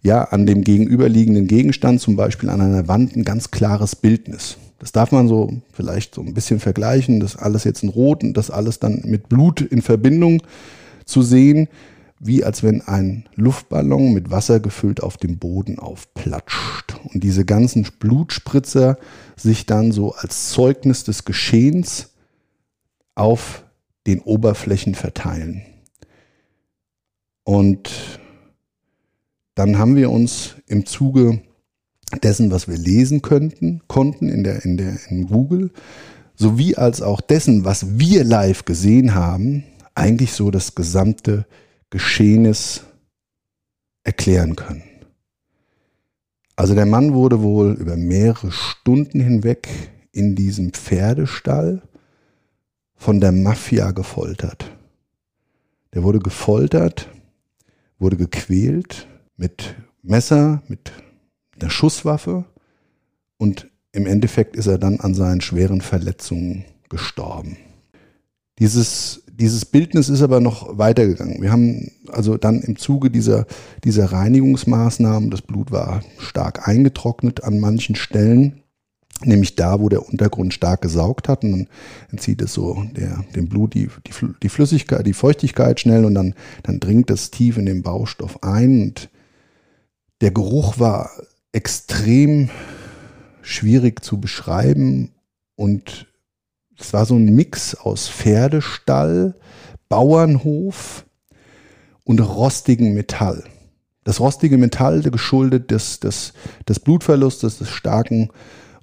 ja 0.03 0.23
an 0.25 0.45
dem 0.45 0.63
gegenüberliegenden 0.63 1.47
Gegenstand, 1.47 1.99
zum 1.99 2.15
Beispiel 2.15 2.49
an 2.49 2.61
einer 2.61 2.87
Wand, 2.87 3.15
ein 3.15 3.23
ganz 3.23 3.51
klares 3.51 3.95
Bildnis. 3.95 4.57
Das 4.79 4.91
darf 4.91 5.11
man 5.11 5.27
so 5.27 5.61
vielleicht 5.71 6.13
so 6.13 6.21
ein 6.21 6.33
bisschen 6.33 6.59
vergleichen, 6.59 7.21
das 7.21 7.37
alles 7.37 7.63
jetzt 7.63 7.83
in 7.83 7.89
Rot 7.89 8.23
und 8.23 8.35
das 8.35 8.51
alles 8.51 8.79
dann 8.79 9.01
mit 9.05 9.29
Blut 9.29 9.61
in 9.61 9.81
Verbindung 9.81 10.43
zu 11.05 11.21
sehen, 11.21 11.67
wie 12.19 12.43
als 12.43 12.63
wenn 12.63 12.81
ein 12.81 13.27
Luftballon 13.35 14.13
mit 14.13 14.31
Wasser 14.31 14.59
gefüllt 14.59 15.03
auf 15.03 15.17
dem 15.17 15.37
Boden 15.39 15.77
aufplatscht. 15.77 16.95
Und 17.13 17.23
diese 17.23 17.43
ganzen 17.43 17.85
Blutspritzer 17.99 18.97
sich 19.35 19.65
dann 19.65 19.91
so 19.91 20.13
als 20.13 20.49
Zeugnis 20.49 21.03
des 21.03 21.25
Geschehens 21.25 22.11
auf 23.15 23.65
den 24.07 24.19
Oberflächen 24.19 24.95
verteilen. 24.95 25.63
Und 27.43 28.19
dann 29.55 29.77
haben 29.77 29.95
wir 29.95 30.09
uns 30.09 30.55
im 30.67 30.85
Zuge 30.85 31.41
dessen, 32.21 32.51
was 32.51 32.67
wir 32.67 32.77
lesen 32.77 33.21
könnten, 33.21 33.81
konnten 33.87 34.29
in 34.29 34.43
der, 34.43 34.63
in 34.63 34.77
der, 34.77 34.97
in 35.09 35.27
Google, 35.27 35.71
sowie 36.35 36.75
als 36.75 37.01
auch 37.01 37.21
dessen, 37.21 37.65
was 37.65 37.99
wir 37.99 38.23
live 38.23 38.65
gesehen 38.65 39.13
haben, 39.13 39.63
eigentlich 39.95 40.33
so 40.33 40.51
das 40.51 40.75
gesamte 40.75 41.45
Geschehnis 41.89 42.83
erklären 44.03 44.55
können. 44.55 44.83
Also 46.55 46.75
der 46.75 46.85
Mann 46.85 47.13
wurde 47.13 47.41
wohl 47.41 47.73
über 47.73 47.97
mehrere 47.97 48.51
Stunden 48.51 49.19
hinweg 49.19 49.67
in 50.11 50.35
diesem 50.35 50.71
Pferdestall 50.71 51.81
von 52.95 53.19
der 53.19 53.31
Mafia 53.31 53.91
gefoltert. 53.91 54.71
Der 55.93 56.03
wurde 56.03 56.19
gefoltert, 56.19 57.09
wurde 57.97 58.17
gequält 58.17 59.07
mit 59.35 59.75
Messer, 60.03 60.61
mit 60.67 60.91
einer 61.59 61.69
Schusswaffe 61.69 62.45
und 63.37 63.69
im 63.91 64.05
Endeffekt 64.05 64.55
ist 64.55 64.67
er 64.67 64.77
dann 64.77 64.99
an 64.99 65.13
seinen 65.13 65.41
schweren 65.41 65.81
Verletzungen 65.81 66.65
gestorben. 66.89 67.57
Dieses, 68.59 69.22
dieses 69.39 69.65
Bildnis 69.65 70.09
ist 70.09 70.21
aber 70.21 70.39
noch 70.39 70.77
weitergegangen. 70.77 71.41
Wir 71.41 71.51
haben 71.51 71.91
also 72.11 72.37
dann 72.37 72.61
im 72.61 72.75
Zuge 72.77 73.09
dieser, 73.09 73.45
dieser 73.83 74.11
Reinigungsmaßnahmen, 74.11 75.31
das 75.31 75.41
Blut 75.41 75.71
war 75.71 76.03
stark 76.19 76.67
eingetrocknet 76.67 77.43
an 77.43 77.59
manchen 77.59 77.95
Stellen, 77.95 78.61
nämlich 79.23 79.55
da, 79.55 79.79
wo 79.79 79.89
der 79.89 80.07
Untergrund 80.07 80.53
stark 80.53 80.81
gesaugt 80.81 81.27
hat. 81.27 81.43
Und 81.43 81.51
dann 81.51 81.67
entzieht 82.11 82.41
es 82.41 82.53
so 82.53 82.83
der, 82.95 83.23
dem 83.35 83.49
Blut 83.49 83.73
die, 83.73 83.89
die, 84.05 84.13
die 84.43 84.49
Flüssigkeit, 84.49 85.05
die 85.05 85.13
Feuchtigkeit 85.13 85.79
schnell 85.79 86.05
und 86.05 86.13
dann, 86.13 86.35
dann 86.61 86.79
dringt 86.79 87.09
es 87.09 87.31
tief 87.31 87.57
in 87.57 87.65
den 87.65 87.81
Baustoff 87.81 88.43
ein. 88.43 88.81
Und 88.83 89.09
der 90.21 90.31
Geruch 90.31 90.79
war 90.79 91.09
extrem 91.53 92.49
schwierig 93.41 94.03
zu 94.03 94.19
beschreiben 94.21 95.09
und 95.55 96.12
es 96.77 96.93
war 96.93 97.05
so 97.05 97.15
ein 97.15 97.33
Mix 97.35 97.75
aus 97.75 98.09
Pferdestall, 98.09 99.35
Bauernhof 99.89 101.05
und 102.03 102.19
rostigem 102.19 102.93
Metall. 102.93 103.43
Das 104.03 104.19
rostige 104.19 104.57
Metall 104.57 105.01
geschuldet 105.01 105.71
des, 105.71 105.99
des, 105.99 106.33
des 106.67 106.79
Blutverlustes, 106.79 107.59
des 107.59 107.69
starken 107.69 108.29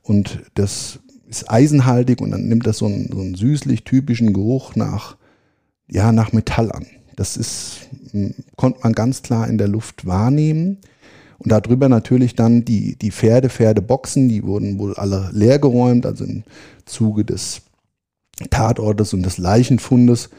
und 0.03 0.41
das 0.55 1.01
ist 1.29 1.51
eisenhaltig 1.51 2.21
und 2.21 2.31
dann 2.31 2.49
nimmt 2.49 2.67
das 2.67 2.79
so 2.79 2.87
einen, 2.87 3.11
so 3.13 3.21
einen 3.21 3.35
süßlich 3.35 3.85
typischen 3.85 4.33
Geruch 4.33 4.75
nach, 4.77 5.17
ja, 5.89 6.13
nach 6.13 6.33
Metall 6.33 6.73
an. 6.73 6.87
Das 7.17 7.37
ist, 7.37 7.89
hm, 8.13 8.35
konnte 8.57 8.81
man 8.83 8.93
ganz 8.93 9.23
klar 9.23 9.47
in 9.47 9.59
der 9.59 9.69
Luft 9.69 10.07
wahrnehmen. 10.07 10.79
Und 11.39 11.53
darüber 11.53 11.89
natürlich 11.89 12.35
dann 12.35 12.65
die, 12.65 12.97
die 12.97 13.13
Pferde, 13.13 13.49
Pferdeboxen, 13.49 14.29
die 14.29 14.43
wurden 14.43 14.79
wohl 14.79 14.95
alle 14.95 15.31
leergeräumt, 15.33 16.05
also 16.05 16.25
im 16.25 16.45
Zuge 16.85 17.25
des 17.25 17.63
Tatortes 18.49 19.13
und 19.13 19.23
des 19.23 19.39
Leichenfundes 19.39 20.31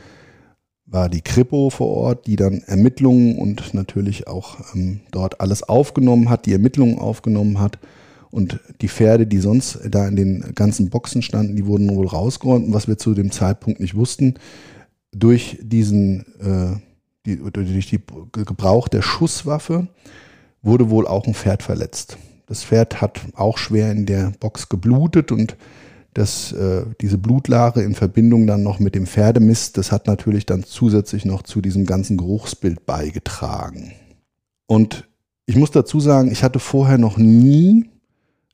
war 0.85 1.07
die 1.07 1.21
Kripo 1.21 1.69
vor 1.69 1.87
Ort, 1.87 2.27
die 2.27 2.35
dann 2.35 2.61
Ermittlungen 2.65 3.37
und 3.37 3.73
natürlich 3.73 4.27
auch 4.27 4.57
ähm, 4.75 5.01
dort 5.11 5.39
alles 5.39 5.63
aufgenommen 5.63 6.29
hat, 6.29 6.45
die 6.45 6.53
Ermittlungen 6.53 6.99
aufgenommen 6.99 7.59
hat. 7.59 7.79
Und 8.29 8.59
die 8.81 8.87
Pferde, 8.87 9.27
die 9.27 9.39
sonst 9.39 9.79
da 9.89 10.07
in 10.07 10.15
den 10.15 10.53
ganzen 10.55 10.89
Boxen 10.89 11.21
standen, 11.21 11.55
die 11.55 11.65
wurden 11.65 11.93
wohl 11.95 12.07
rausgeräumt. 12.07 12.73
Was 12.73 12.87
wir 12.87 12.97
zu 12.97 13.13
dem 13.13 13.31
Zeitpunkt 13.31 13.79
nicht 13.79 13.95
wussten, 13.95 14.35
durch 15.11 15.57
diesen, 15.61 16.25
äh, 16.39 16.77
die, 17.25 17.37
durch 17.37 17.87
die 17.87 17.99
Gebrauch 18.31 18.87
der 18.87 19.01
Schusswaffe 19.01 19.87
wurde 20.61 20.89
wohl 20.89 21.07
auch 21.07 21.27
ein 21.27 21.33
Pferd 21.33 21.63
verletzt. 21.63 22.17
Das 22.47 22.63
Pferd 22.63 23.01
hat 23.01 23.21
auch 23.35 23.57
schwer 23.57 23.91
in 23.91 24.05
der 24.05 24.31
Box 24.39 24.69
geblutet 24.69 25.31
und 25.31 25.55
das, 26.13 26.51
äh, 26.51 26.85
diese 26.99 27.17
Blutlage 27.17 27.81
in 27.81 27.95
Verbindung 27.95 28.47
dann 28.47 28.63
noch 28.63 28.79
mit 28.79 28.95
dem 28.95 29.07
Pferdemist, 29.07 29.77
das 29.77 29.91
hat 29.91 30.07
natürlich 30.07 30.45
dann 30.45 30.63
zusätzlich 30.63 31.25
noch 31.25 31.43
zu 31.43 31.61
diesem 31.61 31.85
ganzen 31.85 32.17
Geruchsbild 32.17 32.85
beigetragen. 32.85 33.93
Und 34.67 35.07
ich 35.45 35.55
muss 35.55 35.71
dazu 35.71 35.99
sagen, 35.99 36.31
ich 36.31 36.43
hatte 36.43 36.59
vorher 36.59 36.97
noch 36.97 37.17
nie 37.17 37.89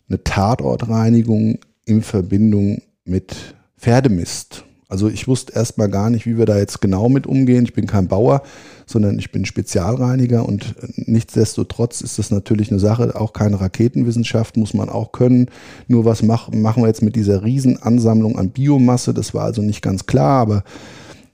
eine 0.08 0.24
Tatortreinigung 0.24 1.60
in 1.86 2.02
Verbindung 2.02 2.82
mit 3.06 3.56
Pferdemist 3.78 4.67
also 4.90 5.10
ich 5.10 5.28
wusste 5.28 5.54
erstmal 5.54 5.90
gar 5.90 6.10
nicht, 6.10 6.26
wie 6.26 6.38
wir 6.38 6.46
da 6.46 6.58
jetzt 6.58 6.80
genau 6.80 7.10
mit 7.10 7.28
umgehen. 7.28 7.66
Ich 7.66 7.74
bin 7.74 7.88
kein 7.88 8.08
Bauer, 8.08 8.42
sondern 8.86 9.20
ich 9.20 9.32
bin 9.32 9.46
Spezialreiniger 9.46 10.48
und 10.48 10.76
nichtsdestotrotz 10.96 12.00
ist 12.00 12.20
das 12.20 12.32
natürlich 12.32 12.72
eine 12.72 12.80
Sache, 12.80 13.20
auch 13.20 13.34
keine 13.34 13.60
Raketenwissenschaft 13.60 14.56
muss 14.56 14.74
man 14.74 14.88
auch 14.88 15.12
können. 15.12 15.48
Nur 15.88 16.06
was 16.06 16.24
mach, 16.24 16.52
machen 16.52 16.84
wir 16.84 16.88
jetzt 16.88 17.02
mit 17.02 17.18
dieser 17.18 17.44
Riesenansammlung 17.44 18.38
an 18.38 18.52
Biomasse? 18.52 19.14
Das 19.14 19.34
war 19.34 19.44
also 19.44 19.62
nicht 19.62 19.82
ganz 19.82 20.06
klar, 20.06 20.42
aber 20.42 20.64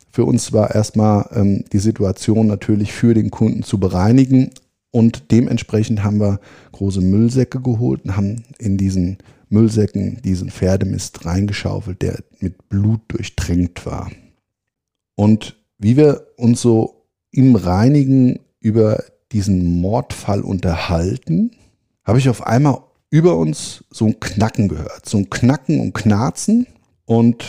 für 0.09 0.25
uns 0.25 0.51
war 0.51 0.73
erstmal 0.73 1.27
ähm, 1.35 1.63
die 1.71 1.79
Situation 1.79 2.47
natürlich 2.47 2.91
für 2.91 3.13
den 3.13 3.29
Kunden 3.29 3.61
zu 3.61 3.79
bereinigen 3.79 4.49
und 4.89 5.31
dementsprechend 5.31 6.03
haben 6.03 6.19
wir 6.19 6.39
große 6.71 7.01
Müllsäcke 7.01 7.59
geholt 7.59 8.05
und 8.05 8.15
haben 8.15 8.43
in 8.59 8.77
diesen 8.77 9.17
Müllsäcken 9.53 10.21
diesen 10.23 10.49
Pferdemist 10.49 11.25
reingeschaufelt, 11.25 12.01
der 12.01 12.23
mit 12.39 12.69
Blut 12.69 13.01
durchtränkt 13.07 13.85
war. 13.85 14.11
Und 15.15 15.55
wie 15.77 15.95
wir 15.95 16.27
uns 16.37 16.61
so 16.61 17.05
im 17.31 17.55
Reinigen 17.55 18.39
über 18.59 19.03
diesen 19.31 19.81
Mordfall 19.81 20.41
unterhalten, 20.41 21.51
habe 22.03 22.19
ich 22.19 22.29
auf 22.29 22.45
einmal 22.45 22.79
über 23.09 23.37
uns 23.37 23.83
so 23.91 24.05
ein 24.05 24.19
Knacken 24.19 24.67
gehört. 24.67 25.07
So 25.07 25.19
ein 25.19 25.29
Knacken 25.29 25.79
und 25.79 25.93
Knarzen. 25.93 26.65
Und 27.05 27.45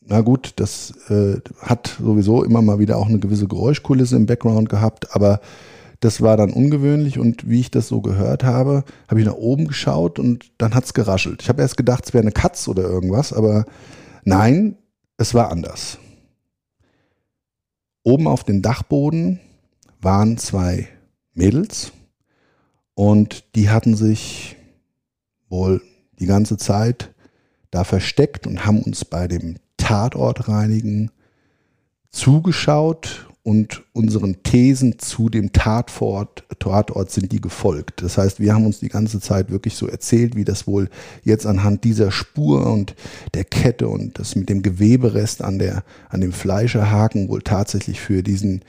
na 0.00 0.20
gut, 0.20 0.54
das 0.56 0.92
äh, 1.08 1.40
hat 1.60 1.96
sowieso 2.00 2.44
immer 2.44 2.62
mal 2.62 2.78
wieder 2.78 2.98
auch 2.98 3.08
eine 3.08 3.18
gewisse 3.18 3.48
Geräuschkulisse 3.48 4.16
im 4.16 4.26
Background 4.26 4.68
gehabt, 4.68 5.14
aber 5.14 5.40
das 6.02 6.20
war 6.20 6.36
dann 6.36 6.52
ungewöhnlich 6.52 7.20
und 7.20 7.48
wie 7.48 7.60
ich 7.60 7.70
das 7.70 7.86
so 7.86 8.00
gehört 8.00 8.42
habe, 8.42 8.84
habe 9.08 9.20
ich 9.20 9.26
nach 9.26 9.34
oben 9.34 9.68
geschaut 9.68 10.18
und 10.18 10.50
dann 10.58 10.74
hat 10.74 10.84
es 10.84 10.94
geraschelt. 10.94 11.42
Ich 11.42 11.48
habe 11.48 11.62
erst 11.62 11.76
gedacht, 11.76 12.04
es 12.04 12.12
wäre 12.12 12.22
eine 12.22 12.32
Katz 12.32 12.66
oder 12.66 12.82
irgendwas, 12.82 13.32
aber 13.32 13.66
nein, 14.24 14.76
es 15.16 15.32
war 15.32 15.52
anders. 15.52 15.98
Oben 18.02 18.26
auf 18.26 18.42
dem 18.42 18.62
Dachboden 18.62 19.38
waren 20.00 20.38
zwei 20.38 20.88
Mädels 21.34 21.92
und 22.94 23.44
die 23.54 23.70
hatten 23.70 23.94
sich 23.94 24.56
wohl 25.48 25.82
die 26.18 26.26
ganze 26.26 26.56
Zeit 26.56 27.14
da 27.70 27.84
versteckt 27.84 28.48
und 28.48 28.66
haben 28.66 28.82
uns 28.82 29.04
bei 29.04 29.28
dem 29.28 29.54
Tatortreinigen 29.76 31.12
zugeschaut 32.10 33.28
und 33.44 33.82
unseren 33.92 34.42
Thesen 34.44 35.00
zu 35.00 35.28
dem 35.28 35.52
Tatort, 35.52 36.44
Tatort 36.60 37.10
sind 37.10 37.32
die 37.32 37.40
gefolgt. 37.40 38.02
Das 38.02 38.16
heißt, 38.16 38.38
wir 38.38 38.54
haben 38.54 38.66
uns 38.66 38.78
die 38.78 38.88
ganze 38.88 39.20
Zeit 39.20 39.50
wirklich 39.50 39.74
so 39.74 39.88
erzählt, 39.88 40.36
wie 40.36 40.44
das 40.44 40.68
wohl 40.68 40.88
jetzt 41.24 41.46
anhand 41.46 41.82
dieser 41.82 42.12
Spur 42.12 42.66
und 42.66 42.94
der 43.34 43.44
Kette 43.44 43.88
und 43.88 44.18
das 44.20 44.36
mit 44.36 44.48
dem 44.48 44.62
Geweberest 44.62 45.42
an 45.42 45.58
der, 45.58 45.82
an 46.08 46.20
dem 46.20 46.32
Fleischerhaken 46.32 47.28
wohl 47.28 47.42
tatsächlich 47.42 48.00
für 48.00 48.22
diesen, 48.22 48.62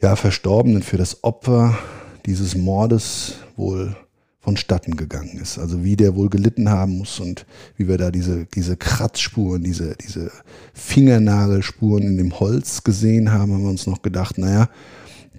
ja, 0.00 0.16
Verstorbenen, 0.16 0.82
für 0.82 0.96
das 0.96 1.22
Opfer 1.22 1.76
dieses 2.24 2.54
Mordes 2.54 3.34
wohl 3.56 3.94
vonstatten 4.40 4.96
gegangen 4.96 5.38
ist. 5.40 5.58
Also 5.58 5.84
wie 5.84 5.96
der 5.96 6.16
wohl 6.16 6.30
gelitten 6.30 6.70
haben 6.70 6.98
muss 6.98 7.20
und 7.20 7.44
wie 7.76 7.88
wir 7.88 7.98
da 7.98 8.10
diese, 8.10 8.46
diese 8.46 8.76
Kratzspuren, 8.76 9.62
diese, 9.62 9.96
diese 9.96 10.30
Fingernagelspuren 10.72 12.04
in 12.04 12.16
dem 12.16 12.40
Holz 12.40 12.82
gesehen 12.82 13.32
haben, 13.32 13.52
haben 13.52 13.62
wir 13.62 13.70
uns 13.70 13.86
noch 13.86 14.00
gedacht, 14.00 14.38
naja, 14.38 14.70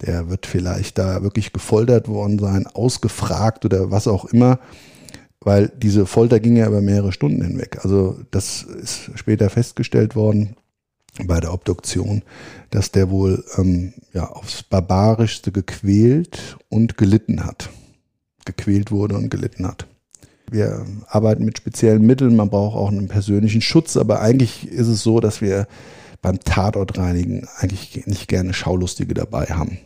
der 0.05 0.29
wird 0.29 0.45
vielleicht 0.45 0.99
da 0.99 1.23
wirklich 1.23 1.51
gefoltert 1.51 2.07
worden 2.07 2.37
sein, 2.37 2.67
ausgefragt 2.67 3.65
oder 3.65 3.89
was 3.89 4.07
auch 4.07 4.25
immer, 4.25 4.59
weil 5.39 5.71
diese 5.75 6.05
Folter 6.05 6.39
ging 6.39 6.57
ja 6.57 6.67
über 6.67 6.81
mehrere 6.81 7.11
Stunden 7.11 7.43
hinweg. 7.43 7.79
Also 7.83 8.19
das 8.29 8.61
ist 8.61 9.11
später 9.15 9.49
festgestellt 9.49 10.15
worden 10.15 10.55
bei 11.25 11.39
der 11.39 11.53
Obduktion, 11.53 12.21
dass 12.69 12.91
der 12.91 13.09
wohl 13.09 13.43
ähm, 13.57 13.93
ja, 14.13 14.29
aufs 14.29 14.61
Barbarischste 14.61 15.51
gequält 15.51 16.57
und 16.69 16.97
gelitten 16.97 17.45
hat 17.45 17.69
gequält 18.45 18.91
wurde 18.91 19.15
und 19.15 19.29
gelitten 19.29 19.67
hat. 19.67 19.87
wir 20.51 20.85
arbeiten 21.07 21.45
mit 21.45 21.57
speziellen 21.57 22.05
Mitteln, 22.05 22.35
man 22.35 22.49
braucht 22.49 22.75
auch 22.75 22.89
einen 22.89 23.07
persönlichen 23.07 23.61
Schutz, 23.61 23.95
aber 23.95 24.21
eigentlich 24.21 24.67
ist 24.67 24.87
es 24.87 25.01
so, 25.01 25.21
dass 25.21 25.41
wir 25.41 25.65
beim 26.21 26.39
Tatortreinigen 26.39 27.47
eigentlich 27.57 28.05
nicht 28.05 28.27
gerne 28.27 28.53
Schaulustige 28.53 29.13
dabei 29.13 29.45
haben. 29.45 29.79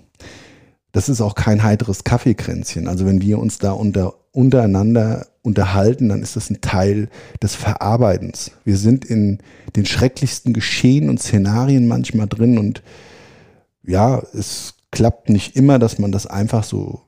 Das 0.91 1.09
ist 1.09 1.21
auch 1.21 1.35
kein 1.35 1.63
heiteres 1.63 2.03
Kaffeekränzchen. 2.03 2.87
Also 2.87 3.05
wenn 3.05 3.21
wir 3.21 3.39
uns 3.39 3.57
da 3.57 3.71
unter, 3.71 4.13
untereinander 4.31 5.27
unterhalten, 5.41 6.09
dann 6.09 6.21
ist 6.21 6.35
das 6.35 6.49
ein 6.49 6.61
Teil 6.61 7.09
des 7.43 7.53
Verarbeitens. 7.55 8.51
Wir 8.63 8.77
sind 8.77 9.05
in 9.05 9.39
den 9.75 9.85
schrecklichsten 9.85 10.53
Geschehen 10.53 11.09
und 11.09 11.21
Szenarien 11.21 11.87
manchmal 11.87 12.27
drin 12.27 12.57
und 12.57 12.81
ja, 13.83 14.23
es 14.33 14.75
klappt 14.91 15.29
nicht 15.29 15.55
immer, 15.55 15.79
dass 15.79 15.99
man 15.99 16.11
das 16.11 16.25
einfach 16.25 16.63
so 16.63 17.01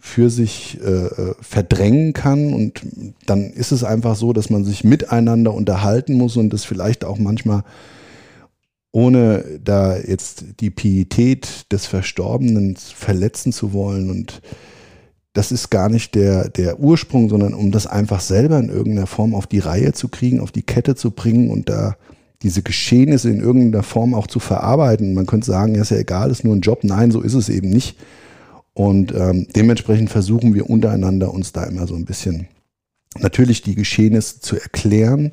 für 0.00 0.30
sich 0.30 0.78
äh, 0.80 1.06
äh, 1.06 1.34
verdrängen 1.40 2.12
kann 2.12 2.52
und 2.52 2.82
dann 3.26 3.50
ist 3.50 3.72
es 3.72 3.84
einfach 3.84 4.16
so, 4.16 4.32
dass 4.32 4.50
man 4.50 4.64
sich 4.64 4.84
miteinander 4.84 5.52
unterhalten 5.52 6.14
muss 6.14 6.36
und 6.36 6.50
das 6.50 6.64
vielleicht 6.64 7.04
auch 7.04 7.18
manchmal 7.18 7.64
ohne 8.92 9.44
da 9.62 9.96
jetzt 9.96 10.44
die 10.60 10.70
Pietät 10.70 11.70
des 11.72 11.86
Verstorbenen 11.86 12.76
verletzen 12.76 13.52
zu 13.52 13.72
wollen 13.72 14.10
und 14.10 14.40
das 15.34 15.52
ist 15.52 15.70
gar 15.70 15.88
nicht 15.88 16.14
der, 16.14 16.48
der 16.48 16.80
Ursprung, 16.80 17.28
sondern 17.28 17.54
um 17.54 17.70
das 17.70 17.86
einfach 17.86 18.20
selber 18.20 18.58
in 18.58 18.70
irgendeiner 18.70 19.06
Form 19.06 19.34
auf 19.34 19.46
die 19.46 19.60
Reihe 19.60 19.92
zu 19.92 20.08
kriegen, 20.08 20.40
auf 20.40 20.50
die 20.50 20.62
Kette 20.62 20.96
zu 20.96 21.10
bringen 21.12 21.50
und 21.50 21.68
da 21.68 21.96
diese 22.42 22.62
Geschehnisse 22.62 23.30
in 23.30 23.40
irgendeiner 23.40 23.82
Form 23.82 24.14
auch 24.14 24.26
zu 24.26 24.40
verarbeiten. 24.40 25.14
Man 25.14 25.26
könnte 25.26 25.46
sagen, 25.46 25.74
ja, 25.74 25.82
ist 25.82 25.90
ja 25.90 25.98
egal, 25.98 26.30
ist 26.30 26.44
nur 26.44 26.56
ein 26.56 26.60
Job. 26.60 26.80
Nein, 26.82 27.10
so 27.10 27.20
ist 27.20 27.34
es 27.34 27.48
eben 27.48 27.68
nicht. 27.68 27.96
Und 28.78 29.12
ähm, 29.12 29.48
dementsprechend 29.56 30.08
versuchen 30.08 30.54
wir 30.54 30.70
untereinander 30.70 31.34
uns 31.34 31.50
da 31.50 31.64
immer 31.64 31.88
so 31.88 31.96
ein 31.96 32.04
bisschen 32.04 32.46
natürlich 33.18 33.60
die 33.60 33.74
Geschehnisse 33.74 34.38
zu 34.38 34.54
erklären 34.54 35.32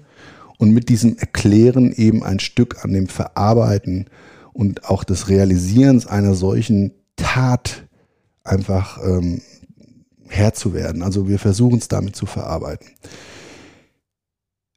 und 0.57 0.71
mit 0.71 0.89
diesem 0.89 1.15
Erklären 1.19 1.91
eben 1.91 2.23
ein 2.23 2.39
Stück 2.39 2.83
an 2.83 2.91
dem 2.91 3.07
Verarbeiten 3.07 4.07
und 4.51 4.89
auch 4.89 5.03
des 5.03 5.29
Realisierens 5.29 6.07
einer 6.07 6.33
solchen 6.33 6.93
Tat 7.17 7.83
einfach 8.43 8.97
ähm, 9.05 9.41
Herr 10.27 10.55
zu 10.55 10.73
werden. 10.73 11.03
Also 11.03 11.27
wir 11.27 11.37
versuchen 11.37 11.77
es 11.77 11.87
damit 11.87 12.15
zu 12.15 12.25
verarbeiten. 12.25 12.87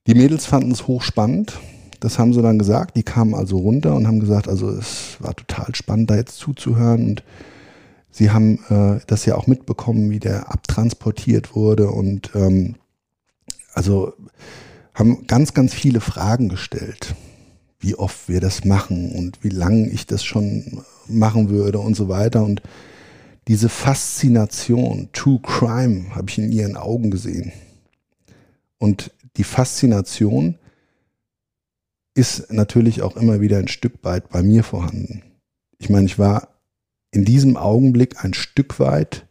Die 0.07 0.15
Mädels 0.15 0.45
fanden 0.45 0.73
es 0.73 0.87
hochspannend. 0.87 1.59
Das 2.01 2.19
haben 2.19 2.35
sie 2.35 2.43
dann 2.43 2.59
gesagt. 2.59 2.99
Die 2.99 3.03
kamen 3.03 3.35
also 3.35 3.57
runter 3.57 3.95
und 3.95 4.07
haben 4.07 4.21
gesagt, 4.21 4.47
also 4.47 4.69
es 4.69 5.17
war 5.21 5.35
total 5.35 5.75
spannend, 5.75 6.11
da 6.11 6.17
jetzt 6.17 6.37
zuzuhören. 6.37 7.07
Und 7.07 7.23
sie 8.19 8.33
haben 8.33 8.59
äh, 8.69 9.01
das 9.07 9.25
ja 9.27 9.37
auch 9.37 9.47
mitbekommen, 9.47 10.11
wie 10.11 10.19
der 10.19 10.51
abtransportiert 10.51 11.55
wurde. 11.55 11.91
Und 11.91 12.33
ähm, 12.35 12.75
also 13.73 14.13
haben 14.93 15.29
ganz, 15.29 15.55
ganz 15.55 15.73
viele 15.73 16.01
Fragen 16.01 16.49
gestellt, 16.49 17.15
wie 17.79 17.95
oft 17.95 18.29
wir 18.29 18.41
das 18.41 18.65
machen 18.65 19.13
und 19.13 19.45
wie 19.45 19.51
lange 19.51 19.89
ich 19.89 20.07
das 20.07 20.25
schon 20.25 20.83
machen 21.07 21.49
würde 21.49 21.79
und 21.79 21.95
so 21.95 22.09
weiter. 22.09 22.43
Und 22.43 22.61
diese 23.47 23.69
Faszination, 23.69 25.11
True 25.13 25.39
Crime, 25.41 26.15
habe 26.17 26.29
ich 26.29 26.39
in 26.39 26.51
ihren 26.51 26.77
Augen 26.77 27.13
gesehen. 27.13 27.53
Und 28.79 29.13
die 29.37 29.45
Faszination 29.45 30.57
ist 32.15 32.53
natürlich 32.53 33.03
auch 33.03 33.17
immer 33.17 33.41
wieder 33.41 33.59
ein 33.59 33.69
Stück 33.69 34.03
weit 34.03 34.29
bei 34.31 34.43
mir 34.43 34.65
vorhanden. 34.65 35.23
Ich 35.79 35.89
meine, 35.89 36.07
ich 36.07 36.19
war 36.19 36.58
in 37.11 37.25
diesem 37.25 37.57
Augenblick 37.57 38.25
ein 38.25 38.35
Stück 38.35 38.81
weit 38.81 39.27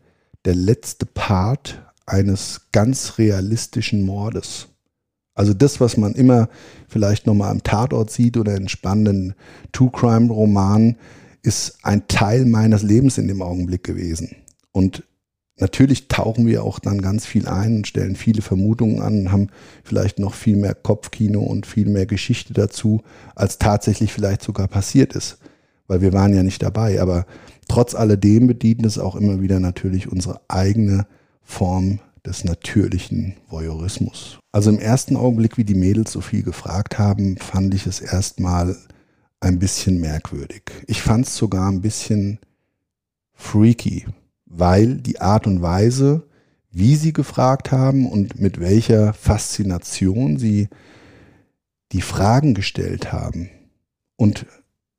der 0.45 0.55
letzte 0.55 1.05
Part 1.05 1.83
eines 2.05 2.69
ganz 2.71 3.17
realistischen 3.17 4.05
Mordes. 4.05 4.69
Also 5.35 5.53
das, 5.53 5.79
was 5.79 5.97
man 5.97 6.15
immer 6.15 6.49
vielleicht 6.87 7.27
nochmal 7.27 7.51
am 7.51 7.61
Tatort 7.61 8.09
sieht 8.09 8.37
oder 8.37 8.55
in 8.55 8.69
spannenden 8.69 9.35
True-Crime-Romanen, 9.71 10.97
ist 11.43 11.77
ein 11.83 12.07
Teil 12.07 12.45
meines 12.45 12.81
Lebens 12.81 13.17
in 13.17 13.27
dem 13.27 13.41
Augenblick 13.41 13.83
gewesen. 13.83 14.35
Und 14.71 15.03
natürlich 15.57 16.07
tauchen 16.07 16.47
wir 16.47 16.63
auch 16.63 16.79
dann 16.79 17.01
ganz 17.01 17.25
viel 17.25 17.47
ein 17.47 17.77
und 17.77 17.87
stellen 17.87 18.15
viele 18.15 18.41
Vermutungen 18.41 19.01
an 19.01 19.19
und 19.19 19.31
haben 19.31 19.49
vielleicht 19.83 20.17
noch 20.17 20.33
viel 20.33 20.55
mehr 20.55 20.73
Kopfkino 20.73 21.41
und 21.41 21.67
viel 21.67 21.87
mehr 21.87 22.07
Geschichte 22.07 22.53
dazu, 22.53 23.03
als 23.35 23.59
tatsächlich 23.59 24.11
vielleicht 24.11 24.41
sogar 24.41 24.67
passiert 24.67 25.13
ist. 25.13 25.37
Weil 25.87 26.01
wir 26.01 26.13
waren 26.13 26.33
ja 26.33 26.41
nicht 26.41 26.63
dabei. 26.63 26.99
Aber 26.99 27.27
trotz 27.67 27.95
alledem 27.95 28.47
bedient 28.47 28.85
es 28.85 28.99
auch 28.99 29.15
immer 29.15 29.41
wieder 29.41 29.59
natürlich 29.59 30.11
unsere 30.11 30.41
eigene 30.47 31.07
Form 31.43 31.99
des 32.25 32.43
natürlichen 32.43 33.35
Voyeurismus. 33.49 34.37
Also 34.51 34.69
im 34.69 34.79
ersten 34.79 35.15
Augenblick, 35.15 35.57
wie 35.57 35.63
die 35.63 35.75
Mädels 35.75 36.11
so 36.11 36.21
viel 36.21 36.43
gefragt 36.43 36.99
haben, 36.99 37.37
fand 37.37 37.73
ich 37.73 37.87
es 37.87 38.01
erstmal 38.01 38.75
ein 39.39 39.59
bisschen 39.59 39.99
merkwürdig. 39.99 40.63
Ich 40.87 41.01
fand 41.01 41.25
es 41.25 41.37
sogar 41.37 41.69
ein 41.71 41.81
bisschen 41.81 42.39
freaky, 43.33 44.05
weil 44.45 44.95
die 44.95 45.21
Art 45.21 45.47
und 45.47 45.61
Weise, 45.61 46.27
wie 46.71 46.95
sie 46.95 47.13
gefragt 47.13 47.71
haben 47.71 48.09
und 48.09 48.39
mit 48.39 48.59
welcher 48.59 49.13
Faszination 49.13 50.37
sie 50.37 50.67
die 51.91 52.01
Fragen 52.01 52.53
gestellt 52.53 53.13
haben 53.13 53.49
und 54.17 54.45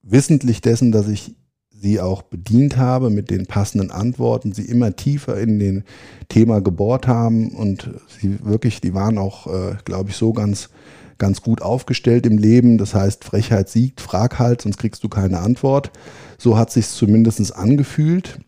wissentlich 0.02 0.60
dessen, 0.62 0.92
dass 0.92 1.08
ich 1.08 1.36
sie 1.80 2.00
auch 2.00 2.22
bedient 2.22 2.76
habe 2.76 3.10
mit 3.10 3.30
den 3.30 3.46
passenden 3.46 3.90
Antworten, 3.90 4.52
sie 4.52 4.64
immer 4.64 4.96
tiefer 4.96 5.38
in 5.38 5.58
den 5.58 5.84
Thema 6.28 6.60
gebohrt 6.60 7.06
haben 7.06 7.50
und 7.50 7.90
sie 8.08 8.38
wirklich, 8.44 8.80
die 8.80 8.94
waren 8.94 9.18
auch, 9.18 9.46
äh, 9.46 9.76
glaube 9.84 10.10
ich, 10.10 10.16
so 10.16 10.32
ganz, 10.32 10.70
ganz 11.18 11.42
gut 11.42 11.62
aufgestellt 11.62 12.26
im 12.26 12.38
Leben. 12.38 12.78
Das 12.78 12.94
heißt, 12.94 13.24
Frechheit 13.24 13.68
siegt, 13.68 14.00
frag 14.00 14.38
halt, 14.38 14.62
sonst 14.62 14.78
kriegst 14.78 15.04
du 15.04 15.08
keine 15.08 15.40
Antwort. 15.40 15.90
So 16.36 16.56
hat 16.58 16.70
sich 16.70 16.88
zumindest 16.88 17.54
angefühlt. 17.54 18.40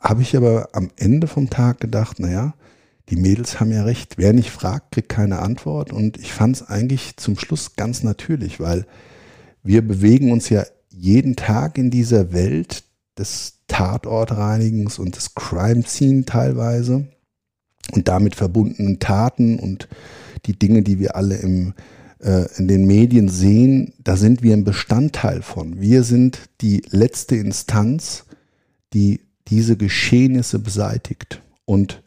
Habe 0.00 0.22
ich 0.22 0.36
aber 0.36 0.68
am 0.72 0.90
Ende 0.96 1.26
vom 1.26 1.50
Tag 1.50 1.80
gedacht, 1.80 2.20
naja, 2.20 2.54
die 3.08 3.16
Mädels 3.16 3.58
haben 3.58 3.72
ja 3.72 3.84
recht. 3.84 4.18
Wer 4.18 4.32
nicht 4.32 4.50
fragt, 4.50 4.92
kriegt 4.92 5.08
keine 5.08 5.38
Antwort. 5.38 5.92
Und 5.92 6.18
ich 6.18 6.32
fand 6.32 6.56
es 6.56 6.68
eigentlich 6.68 7.16
zum 7.16 7.38
Schluss 7.38 7.74
ganz 7.76 8.02
natürlich, 8.02 8.60
weil 8.60 8.86
wir 9.62 9.86
bewegen 9.86 10.30
uns 10.30 10.50
ja 10.50 10.64
jeden 10.98 11.36
Tag 11.36 11.78
in 11.78 11.90
dieser 11.90 12.32
Welt 12.32 12.84
des 13.16 13.60
Tatortreinigens 13.68 14.98
und 14.98 15.16
des 15.16 15.34
Crime 15.34 15.82
Scene 15.86 16.24
teilweise 16.24 17.08
und 17.92 18.08
damit 18.08 18.34
verbundenen 18.34 18.98
Taten 18.98 19.58
und 19.58 19.88
die 20.46 20.58
Dinge, 20.58 20.82
die 20.82 20.98
wir 20.98 21.16
alle 21.16 21.36
im, 21.36 21.74
äh, 22.20 22.46
in 22.58 22.68
den 22.68 22.86
Medien 22.86 23.28
sehen, 23.28 23.94
da 24.02 24.16
sind 24.16 24.42
wir 24.42 24.54
ein 24.54 24.64
Bestandteil 24.64 25.42
von. 25.42 25.80
Wir 25.80 26.02
sind 26.02 26.48
die 26.60 26.82
letzte 26.90 27.36
Instanz, 27.36 28.24
die 28.92 29.20
diese 29.48 29.76
Geschehnisse 29.76 30.58
beseitigt. 30.58 31.42
Und 31.64 32.02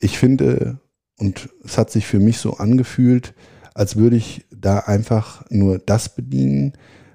ich 0.00 0.18
finde, 0.18 0.78
und 1.18 1.48
es 1.64 1.78
hat 1.78 1.90
sich 1.90 2.06
für 2.06 2.20
mich 2.20 2.38
so 2.38 2.54
angefühlt, 2.54 3.34
als 3.74 3.96
würde 3.96 4.16
ich 4.16 4.44
da 4.50 4.80
einfach 4.80 5.48
nur 5.50 5.78
das 5.78 6.14
bedienen, 6.14 6.74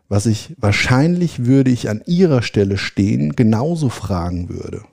was 0.10 0.26
ich 0.26 0.56
wahrscheinlich 0.58 1.46
würde 1.46 1.72
ich 1.72 1.90
an 1.90 2.02
ihrer 2.06 2.42
Stelle 2.42 2.78
stehen, 2.78 3.36
genauso 3.36 3.90
fragen 3.90 4.50
würde. 4.50 4.84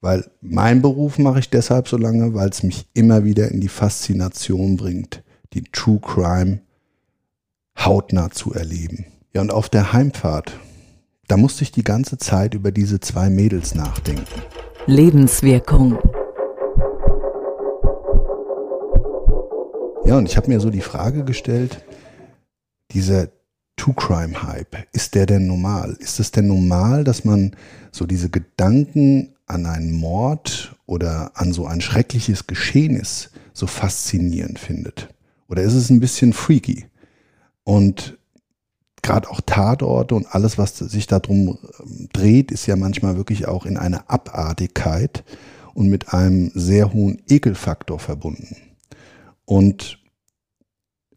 Weil 0.00 0.28
mein 0.40 0.82
Beruf 0.82 1.18
mache 1.18 1.38
ich 1.38 1.50
deshalb 1.50 1.86
so 1.86 1.96
lange, 1.96 2.34
weil 2.34 2.48
es 2.48 2.62
mich 2.62 2.86
immer 2.94 3.24
wieder 3.24 3.50
in 3.50 3.60
die 3.60 3.68
Faszination 3.68 4.76
bringt, 4.76 5.22
die 5.52 5.62
True 5.64 6.00
Crime 6.00 6.60
hautnah 7.78 8.30
zu 8.30 8.52
erleben. 8.52 9.06
Ja, 9.32 9.40
und 9.40 9.52
auf 9.52 9.68
der 9.68 9.92
Heimfahrt, 9.92 10.52
da 11.28 11.36
musste 11.36 11.62
ich 11.62 11.72
die 11.72 11.84
ganze 11.84 12.18
Zeit 12.18 12.54
über 12.54 12.72
diese 12.72 13.00
zwei 13.00 13.30
Mädels 13.30 13.74
nachdenken. 13.74 14.42
Lebenswirkung. 14.86 15.98
Ja, 20.04 20.18
und 20.18 20.28
ich 20.28 20.36
habe 20.36 20.48
mir 20.48 20.60
so 20.60 20.70
die 20.70 20.80
Frage 20.80 21.24
gestellt, 21.24 21.84
dieser 22.90 23.28
True-Crime-Hype, 23.76 24.86
ist 24.92 25.14
der 25.14 25.26
denn 25.26 25.46
normal? 25.46 25.96
Ist 25.98 26.20
es 26.20 26.30
denn 26.30 26.46
normal, 26.46 27.04
dass 27.04 27.24
man 27.24 27.56
so 27.90 28.06
diese 28.06 28.30
Gedanken 28.30 29.34
an 29.46 29.66
einen 29.66 29.92
Mord 29.92 30.76
oder 30.86 31.32
an 31.34 31.52
so 31.52 31.66
ein 31.66 31.80
schreckliches 31.80 32.46
Geschehnis 32.46 33.30
so 33.52 33.66
faszinierend 33.66 34.58
findet? 34.58 35.08
Oder 35.48 35.62
ist 35.62 35.74
es 35.74 35.90
ein 35.90 36.00
bisschen 36.00 36.32
freaky? 36.32 36.86
Und 37.64 38.18
gerade 39.02 39.28
auch 39.30 39.40
Tatorte 39.40 40.14
und 40.14 40.26
alles, 40.34 40.58
was 40.58 40.78
sich 40.78 41.06
darum 41.06 41.58
ähm, 41.80 42.08
dreht, 42.12 42.50
ist 42.50 42.66
ja 42.66 42.76
manchmal 42.76 43.16
wirklich 43.16 43.46
auch 43.48 43.66
in 43.66 43.76
einer 43.76 44.10
Abartigkeit 44.10 45.24
und 45.74 45.88
mit 45.88 46.12
einem 46.12 46.50
sehr 46.54 46.92
hohen 46.92 47.20
Ekelfaktor 47.28 47.98
verbunden. 47.98 48.56
Und 49.44 49.98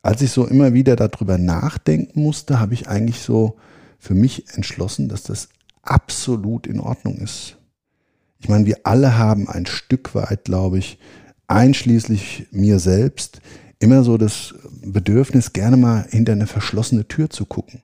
als 0.06 0.22
ich 0.22 0.30
so 0.30 0.46
immer 0.46 0.76
wieder 0.76 0.96
darüber 0.96 1.40
nachdenken 1.40 2.22
musste, 2.22 2.60
habe 2.60 2.76
ich 2.76 2.88
eigentlich 2.88 3.22
so 3.22 3.56
für 3.98 4.14
mich 4.14 4.46
entschlossen, 4.56 5.10
dass 5.10 5.24
das 5.24 5.50
absolut 5.82 6.68
in 6.68 6.80
Ordnung 6.80 7.18
ist. 7.18 7.58
Ich 8.38 8.48
meine, 8.48 8.68
wir 8.68 8.82
alle 8.84 9.18
haben 9.18 9.50
ein 9.50 9.66
Stück 9.66 10.14
weit, 10.14 10.44
glaube 10.44 10.78
ich, 10.78 11.00
einschließlich 11.48 12.50
mir 12.52 12.78
selbst, 12.78 13.42
immer 13.80 14.04
so 14.04 14.20
das 14.20 14.54
Bedürfnis, 14.86 15.54
gerne 15.54 15.76
mal 15.76 16.06
hinter 16.08 16.34
eine 16.34 16.46
verschlossene 16.46 17.08
Tür 17.08 17.32
zu 17.32 17.48
gucken. 17.48 17.82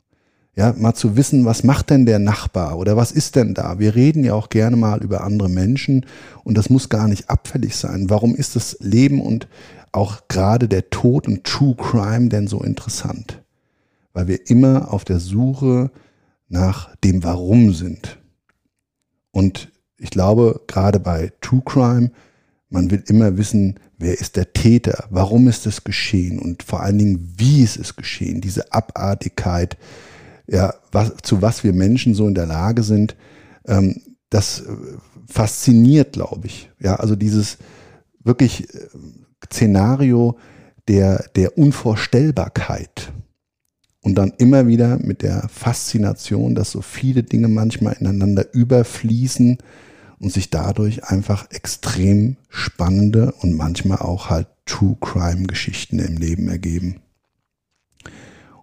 Ja, 0.56 0.76
mal 0.78 0.94
zu 0.94 1.18
wissen, 1.18 1.46
was 1.46 1.64
macht 1.64 1.90
denn 1.90 2.06
der 2.06 2.20
Nachbar 2.20 2.78
oder 2.78 2.96
was 2.98 3.12
ist 3.12 3.36
denn 3.36 3.56
da? 3.56 3.80
Wir 3.80 3.96
reden 3.96 4.24
ja 4.24 4.36
auch 4.36 4.50
gerne 4.50 4.76
mal 4.76 5.02
über 5.02 5.24
andere 5.24 5.50
Menschen 5.50 6.06
und 6.44 6.56
das 6.56 6.70
muss 6.70 6.90
gar 6.90 7.08
nicht 7.08 7.32
abfällig 7.32 7.76
sein. 7.76 8.12
Warum 8.12 8.36
ist 8.36 8.56
das 8.56 8.78
Leben 8.80 9.22
und 9.22 9.48
auch 9.92 10.28
gerade 10.28 10.68
der 10.68 10.90
Tod 10.90 11.28
und 11.28 11.44
True 11.44 11.76
Crime 11.76 12.30
denn 12.30 12.48
so 12.48 12.62
interessant? 12.62 13.42
Weil 14.14 14.28
wir 14.28 14.50
immer 14.50 14.94
auf 14.94 15.06
der 15.06 15.20
Suche 15.20 15.92
nach 16.48 16.96
dem 16.98 17.24
Warum 17.24 17.74
sind. 17.74 18.20
Und 19.32 19.72
ich 19.98 20.10
glaube, 20.10 20.62
gerade 20.68 21.00
bei 21.00 21.32
True 21.42 21.62
Crime, 21.64 22.12
man 22.70 22.92
will 22.92 23.04
immer 23.08 23.38
wissen, 23.38 23.80
wer 23.98 24.20
ist 24.20 24.36
der 24.36 24.52
Täter, 24.54 25.06
warum 25.10 25.48
ist 25.48 25.66
es 25.68 25.84
geschehen 25.84 26.40
und 26.40 26.64
vor 26.64 26.82
allen 26.82 26.98
Dingen, 26.98 27.34
wie 27.38 27.64
ist 27.64 27.78
es 27.78 27.96
geschehen, 27.96 28.42
diese 28.42 28.74
Abartigkeit, 28.74 29.78
ja, 30.48 30.74
was, 30.92 31.14
zu 31.22 31.42
was 31.42 31.64
wir 31.64 31.72
Menschen 31.72 32.14
so 32.14 32.28
in 32.28 32.36
der 32.36 32.48
Lage 32.48 32.84
sind, 32.84 33.16
ähm, 33.68 34.02
das 34.30 34.62
äh, 34.62 34.76
fasziniert, 35.28 36.14
glaube 36.14 36.48
ich. 36.48 36.70
Ja, 36.80 36.96
also 36.96 37.16
dieses 37.16 37.58
wirklich 38.24 38.74
äh, 38.74 38.88
Szenario 39.46 40.38
der, 40.88 41.26
der 41.36 41.58
Unvorstellbarkeit. 41.58 43.12
Und 44.02 44.16
dann 44.16 44.34
immer 44.38 44.68
wieder 44.68 44.98
mit 44.98 45.22
der 45.22 45.48
Faszination, 45.50 46.56
dass 46.56 46.72
so 46.72 46.82
viele 46.82 47.24
Dinge 47.24 47.48
manchmal 47.48 47.94
ineinander 48.00 48.52
überfließen 48.54 49.60
und 50.20 50.32
sich 50.32 50.50
dadurch 50.50 51.04
einfach 51.04 51.50
extrem 51.52 52.38
spannende 52.50 53.32
und 53.42 53.54
manchmal 53.54 54.00
auch 54.00 54.30
halt 54.30 54.48
True 54.66 54.98
Crime 55.00 55.44
Geschichten 55.44 56.00
im 56.00 56.18
Leben 56.18 56.48
ergeben. 56.48 57.02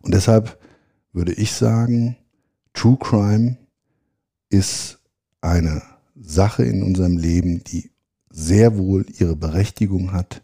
Und 0.00 0.14
deshalb 0.14 0.58
würde 1.12 1.32
ich 1.32 1.52
sagen, 1.52 2.16
True 2.74 2.96
Crime 3.00 3.58
ist 4.50 4.98
eine 5.40 5.82
Sache 6.14 6.64
in 6.64 6.82
unserem 6.82 7.16
Leben, 7.16 7.62
die 7.64 7.90
sehr 8.30 8.76
wohl 8.76 9.06
ihre 9.18 9.36
Berechtigung 9.36 10.12
hat, 10.12 10.42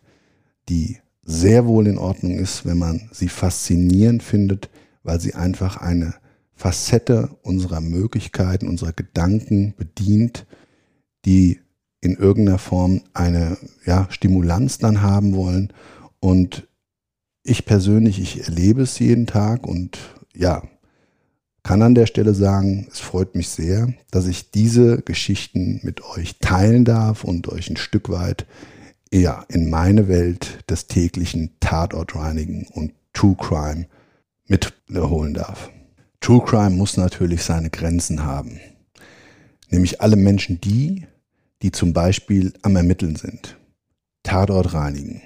die 0.68 0.98
sehr 1.22 1.66
wohl 1.66 1.86
in 1.86 1.98
Ordnung 1.98 2.38
ist, 2.38 2.66
wenn 2.66 2.78
man 2.78 3.08
sie 3.12 3.28
faszinierend 3.28 4.22
findet, 4.22 4.70
weil 5.02 5.20
sie 5.20 5.34
einfach 5.34 5.78
eine 5.78 6.14
Facette 6.54 7.36
unserer 7.42 7.80
Möglichkeiten, 7.80 8.68
unserer 8.68 8.92
Gedanken 8.92 9.74
bedient, 9.76 10.46
die 11.24 11.60
in 12.00 12.16
irgendeiner 12.16 12.58
Form 12.58 13.02
eine 13.14 13.56
ja, 13.86 14.06
Stimulanz 14.10 14.78
dann 14.78 15.02
haben 15.02 15.34
wollen. 15.34 15.72
Und 16.20 16.68
ich 17.42 17.64
persönlich, 17.64 18.20
ich 18.20 18.46
erlebe 18.46 18.82
es 18.82 18.98
jeden 18.98 19.26
Tag 19.26 19.66
und 19.66 19.98
ja, 20.34 20.62
kann 21.62 21.80
an 21.80 21.94
der 21.94 22.06
Stelle 22.06 22.34
sagen, 22.34 22.86
es 22.90 23.00
freut 23.00 23.34
mich 23.34 23.48
sehr, 23.48 23.92
dass 24.10 24.26
ich 24.26 24.50
diese 24.50 25.00
Geschichten 25.00 25.80
mit 25.82 26.02
euch 26.04 26.38
teilen 26.38 26.84
darf 26.84 27.24
und 27.24 27.48
euch 27.48 27.70
ein 27.70 27.78
Stück 27.78 28.10
weit 28.10 28.46
ja, 29.20 29.44
in 29.48 29.70
meine 29.70 30.08
Welt 30.08 30.58
des 30.68 30.86
täglichen 30.86 31.50
Tatortreinigen 31.60 32.66
und 32.68 32.92
True 33.12 33.36
Crime 33.38 33.86
mitholen 34.46 35.34
darf. 35.34 35.70
True 36.20 36.42
Crime 36.44 36.70
muss 36.70 36.96
natürlich 36.96 37.42
seine 37.42 37.70
Grenzen 37.70 38.24
haben. 38.24 38.60
Nämlich 39.70 40.00
alle 40.00 40.16
Menschen 40.16 40.60
die, 40.60 41.06
die 41.62 41.72
zum 41.72 41.92
Beispiel 41.92 42.52
am 42.62 42.76
Ermitteln 42.76 43.16
sind, 43.16 43.56
Tatort 44.22 44.74
reinigen 44.74 45.22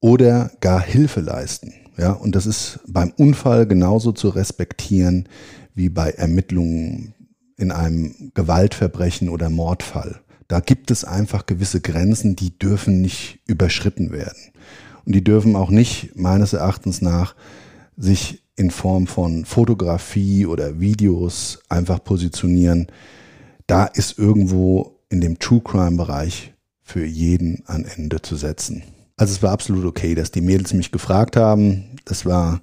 oder 0.00 0.50
gar 0.60 0.80
Hilfe 0.80 1.20
leisten 1.20 1.74
ja, 1.98 2.12
und 2.12 2.34
das 2.34 2.46
ist 2.46 2.80
beim 2.86 3.12
Unfall 3.16 3.66
genauso 3.66 4.12
zu 4.12 4.28
respektieren 4.28 5.28
wie 5.74 5.88
bei 5.88 6.10
Ermittlungen 6.10 7.14
in 7.56 7.72
einem 7.72 8.32
Gewaltverbrechen 8.34 9.28
oder 9.30 9.48
Mordfall. 9.48 10.20
Da 10.48 10.60
gibt 10.60 10.90
es 10.90 11.04
einfach 11.04 11.46
gewisse 11.46 11.80
Grenzen, 11.80 12.36
die 12.36 12.56
dürfen 12.56 13.00
nicht 13.00 13.40
überschritten 13.46 14.12
werden. 14.12 14.52
Und 15.04 15.14
die 15.14 15.24
dürfen 15.24 15.56
auch 15.56 15.70
nicht, 15.70 16.16
meines 16.16 16.52
Erachtens 16.52 17.00
nach, 17.00 17.34
sich 17.96 18.42
in 18.56 18.70
Form 18.70 19.06
von 19.06 19.44
Fotografie 19.44 20.46
oder 20.46 20.80
Videos 20.80 21.60
einfach 21.68 22.02
positionieren. 22.02 22.86
Da 23.66 23.84
ist 23.84 24.18
irgendwo 24.18 24.98
in 25.08 25.20
dem 25.20 25.38
True 25.38 25.60
Crime 25.60 25.96
Bereich 25.96 26.54
für 26.82 27.04
jeden 27.04 27.62
ein 27.66 27.84
Ende 27.84 28.22
zu 28.22 28.36
setzen. 28.36 28.82
Also 29.16 29.32
es 29.32 29.42
war 29.42 29.52
absolut 29.52 29.84
okay, 29.84 30.14
dass 30.14 30.30
die 30.30 30.40
Mädels 30.40 30.72
mich 30.72 30.92
gefragt 30.92 31.36
haben. 31.36 31.96
Es 32.04 32.26
war 32.26 32.60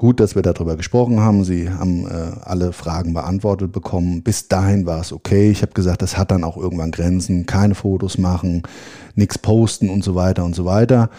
gut, 0.00 0.18
dass 0.18 0.34
wir 0.34 0.40
darüber 0.40 0.76
gesprochen 0.76 1.20
haben. 1.20 1.44
Sie 1.44 1.68
haben 1.68 2.06
äh, 2.06 2.32
alle 2.42 2.72
Fragen 2.72 3.12
beantwortet 3.12 3.70
bekommen. 3.70 4.22
Bis 4.22 4.48
dahin 4.48 4.86
war 4.86 5.02
es 5.02 5.12
okay. 5.12 5.50
Ich 5.50 5.60
habe 5.60 5.72
gesagt, 5.72 6.00
das 6.00 6.16
hat 6.16 6.30
dann 6.30 6.42
auch 6.42 6.56
irgendwann 6.56 6.90
Grenzen. 6.90 7.44
Keine 7.44 7.74
Fotos 7.74 8.16
machen, 8.16 8.62
nichts 9.14 9.36
posten 9.36 9.90
und 9.90 10.02
so 10.02 10.14
weiter 10.14 10.46
und 10.46 10.54
so 10.54 10.64
weiter. 10.64 11.10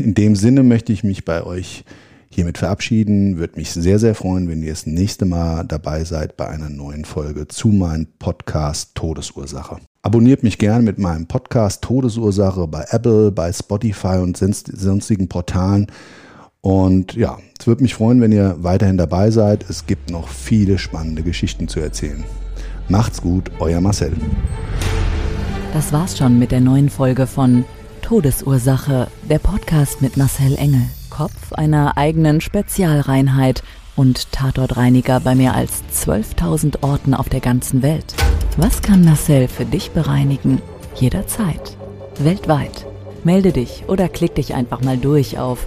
In 0.00 0.14
dem 0.14 0.34
Sinne 0.34 0.64
möchte 0.64 0.92
ich 0.92 1.04
mich 1.04 1.24
bei 1.24 1.44
euch 1.44 1.84
hiermit 2.28 2.58
verabschieden. 2.58 3.38
Würde 3.38 3.56
mich 3.56 3.70
sehr, 3.70 4.00
sehr 4.00 4.16
freuen, 4.16 4.48
wenn 4.48 4.64
ihr 4.64 4.70
das 4.70 4.86
nächste 4.86 5.24
Mal 5.24 5.64
dabei 5.64 6.02
seid 6.02 6.36
bei 6.36 6.48
einer 6.48 6.68
neuen 6.68 7.04
Folge 7.04 7.46
zu 7.46 7.68
meinem 7.68 8.08
Podcast 8.18 8.96
Todesursache. 8.96 9.76
Abonniert 10.02 10.42
mich 10.42 10.58
gern 10.58 10.82
mit 10.82 10.98
meinem 10.98 11.28
Podcast 11.28 11.82
Todesursache 11.82 12.66
bei 12.66 12.86
Apple, 12.90 13.30
bei 13.30 13.52
Spotify 13.52 14.18
und 14.20 14.36
sonstigen 14.36 15.28
Portalen. 15.28 15.86
Und 16.60 17.14
ja, 17.14 17.38
es 17.60 17.66
würde 17.66 17.82
mich 17.82 17.94
freuen, 17.94 18.22
wenn 18.22 18.32
ihr 18.32 18.56
weiterhin 18.60 18.96
dabei 18.96 19.30
seid. 19.30 19.68
Es 19.68 19.86
gibt 19.86 20.10
noch 20.10 20.28
viele 20.28 20.78
spannende 20.78 21.22
Geschichten 21.22 21.68
zu 21.68 21.78
erzählen. 21.78 22.24
Macht's 22.88 23.20
gut, 23.20 23.50
euer 23.60 23.82
Marcel. 23.82 24.12
Das 25.74 25.92
war's 25.92 26.16
schon 26.16 26.38
mit 26.38 26.52
der 26.52 26.60
neuen 26.60 26.88
Folge 26.88 27.26
von 27.26 27.64
Todesursache, 28.00 29.08
der 29.28 29.38
Podcast 29.38 30.00
mit 30.00 30.16
Marcel 30.16 30.56
Engel, 30.56 30.80
Kopf 31.10 31.52
einer 31.52 31.98
eigenen 31.98 32.40
Spezialreinheit 32.40 33.62
und 33.94 34.32
Tatortreiniger 34.32 35.20
bei 35.20 35.34
mehr 35.34 35.54
als 35.54 35.84
12.000 35.94 36.82
Orten 36.82 37.12
auf 37.12 37.28
der 37.28 37.40
ganzen 37.40 37.82
Welt. 37.82 38.14
Was 38.56 38.80
kann 38.80 39.04
Marcel 39.04 39.48
für 39.48 39.66
dich 39.66 39.90
bereinigen? 39.90 40.62
Jederzeit. 40.94 41.76
Weltweit. 42.18 42.86
Melde 43.22 43.52
dich 43.52 43.84
oder 43.86 44.08
klick 44.08 44.34
dich 44.34 44.54
einfach 44.54 44.80
mal 44.80 44.96
durch 44.96 45.38
auf 45.38 45.66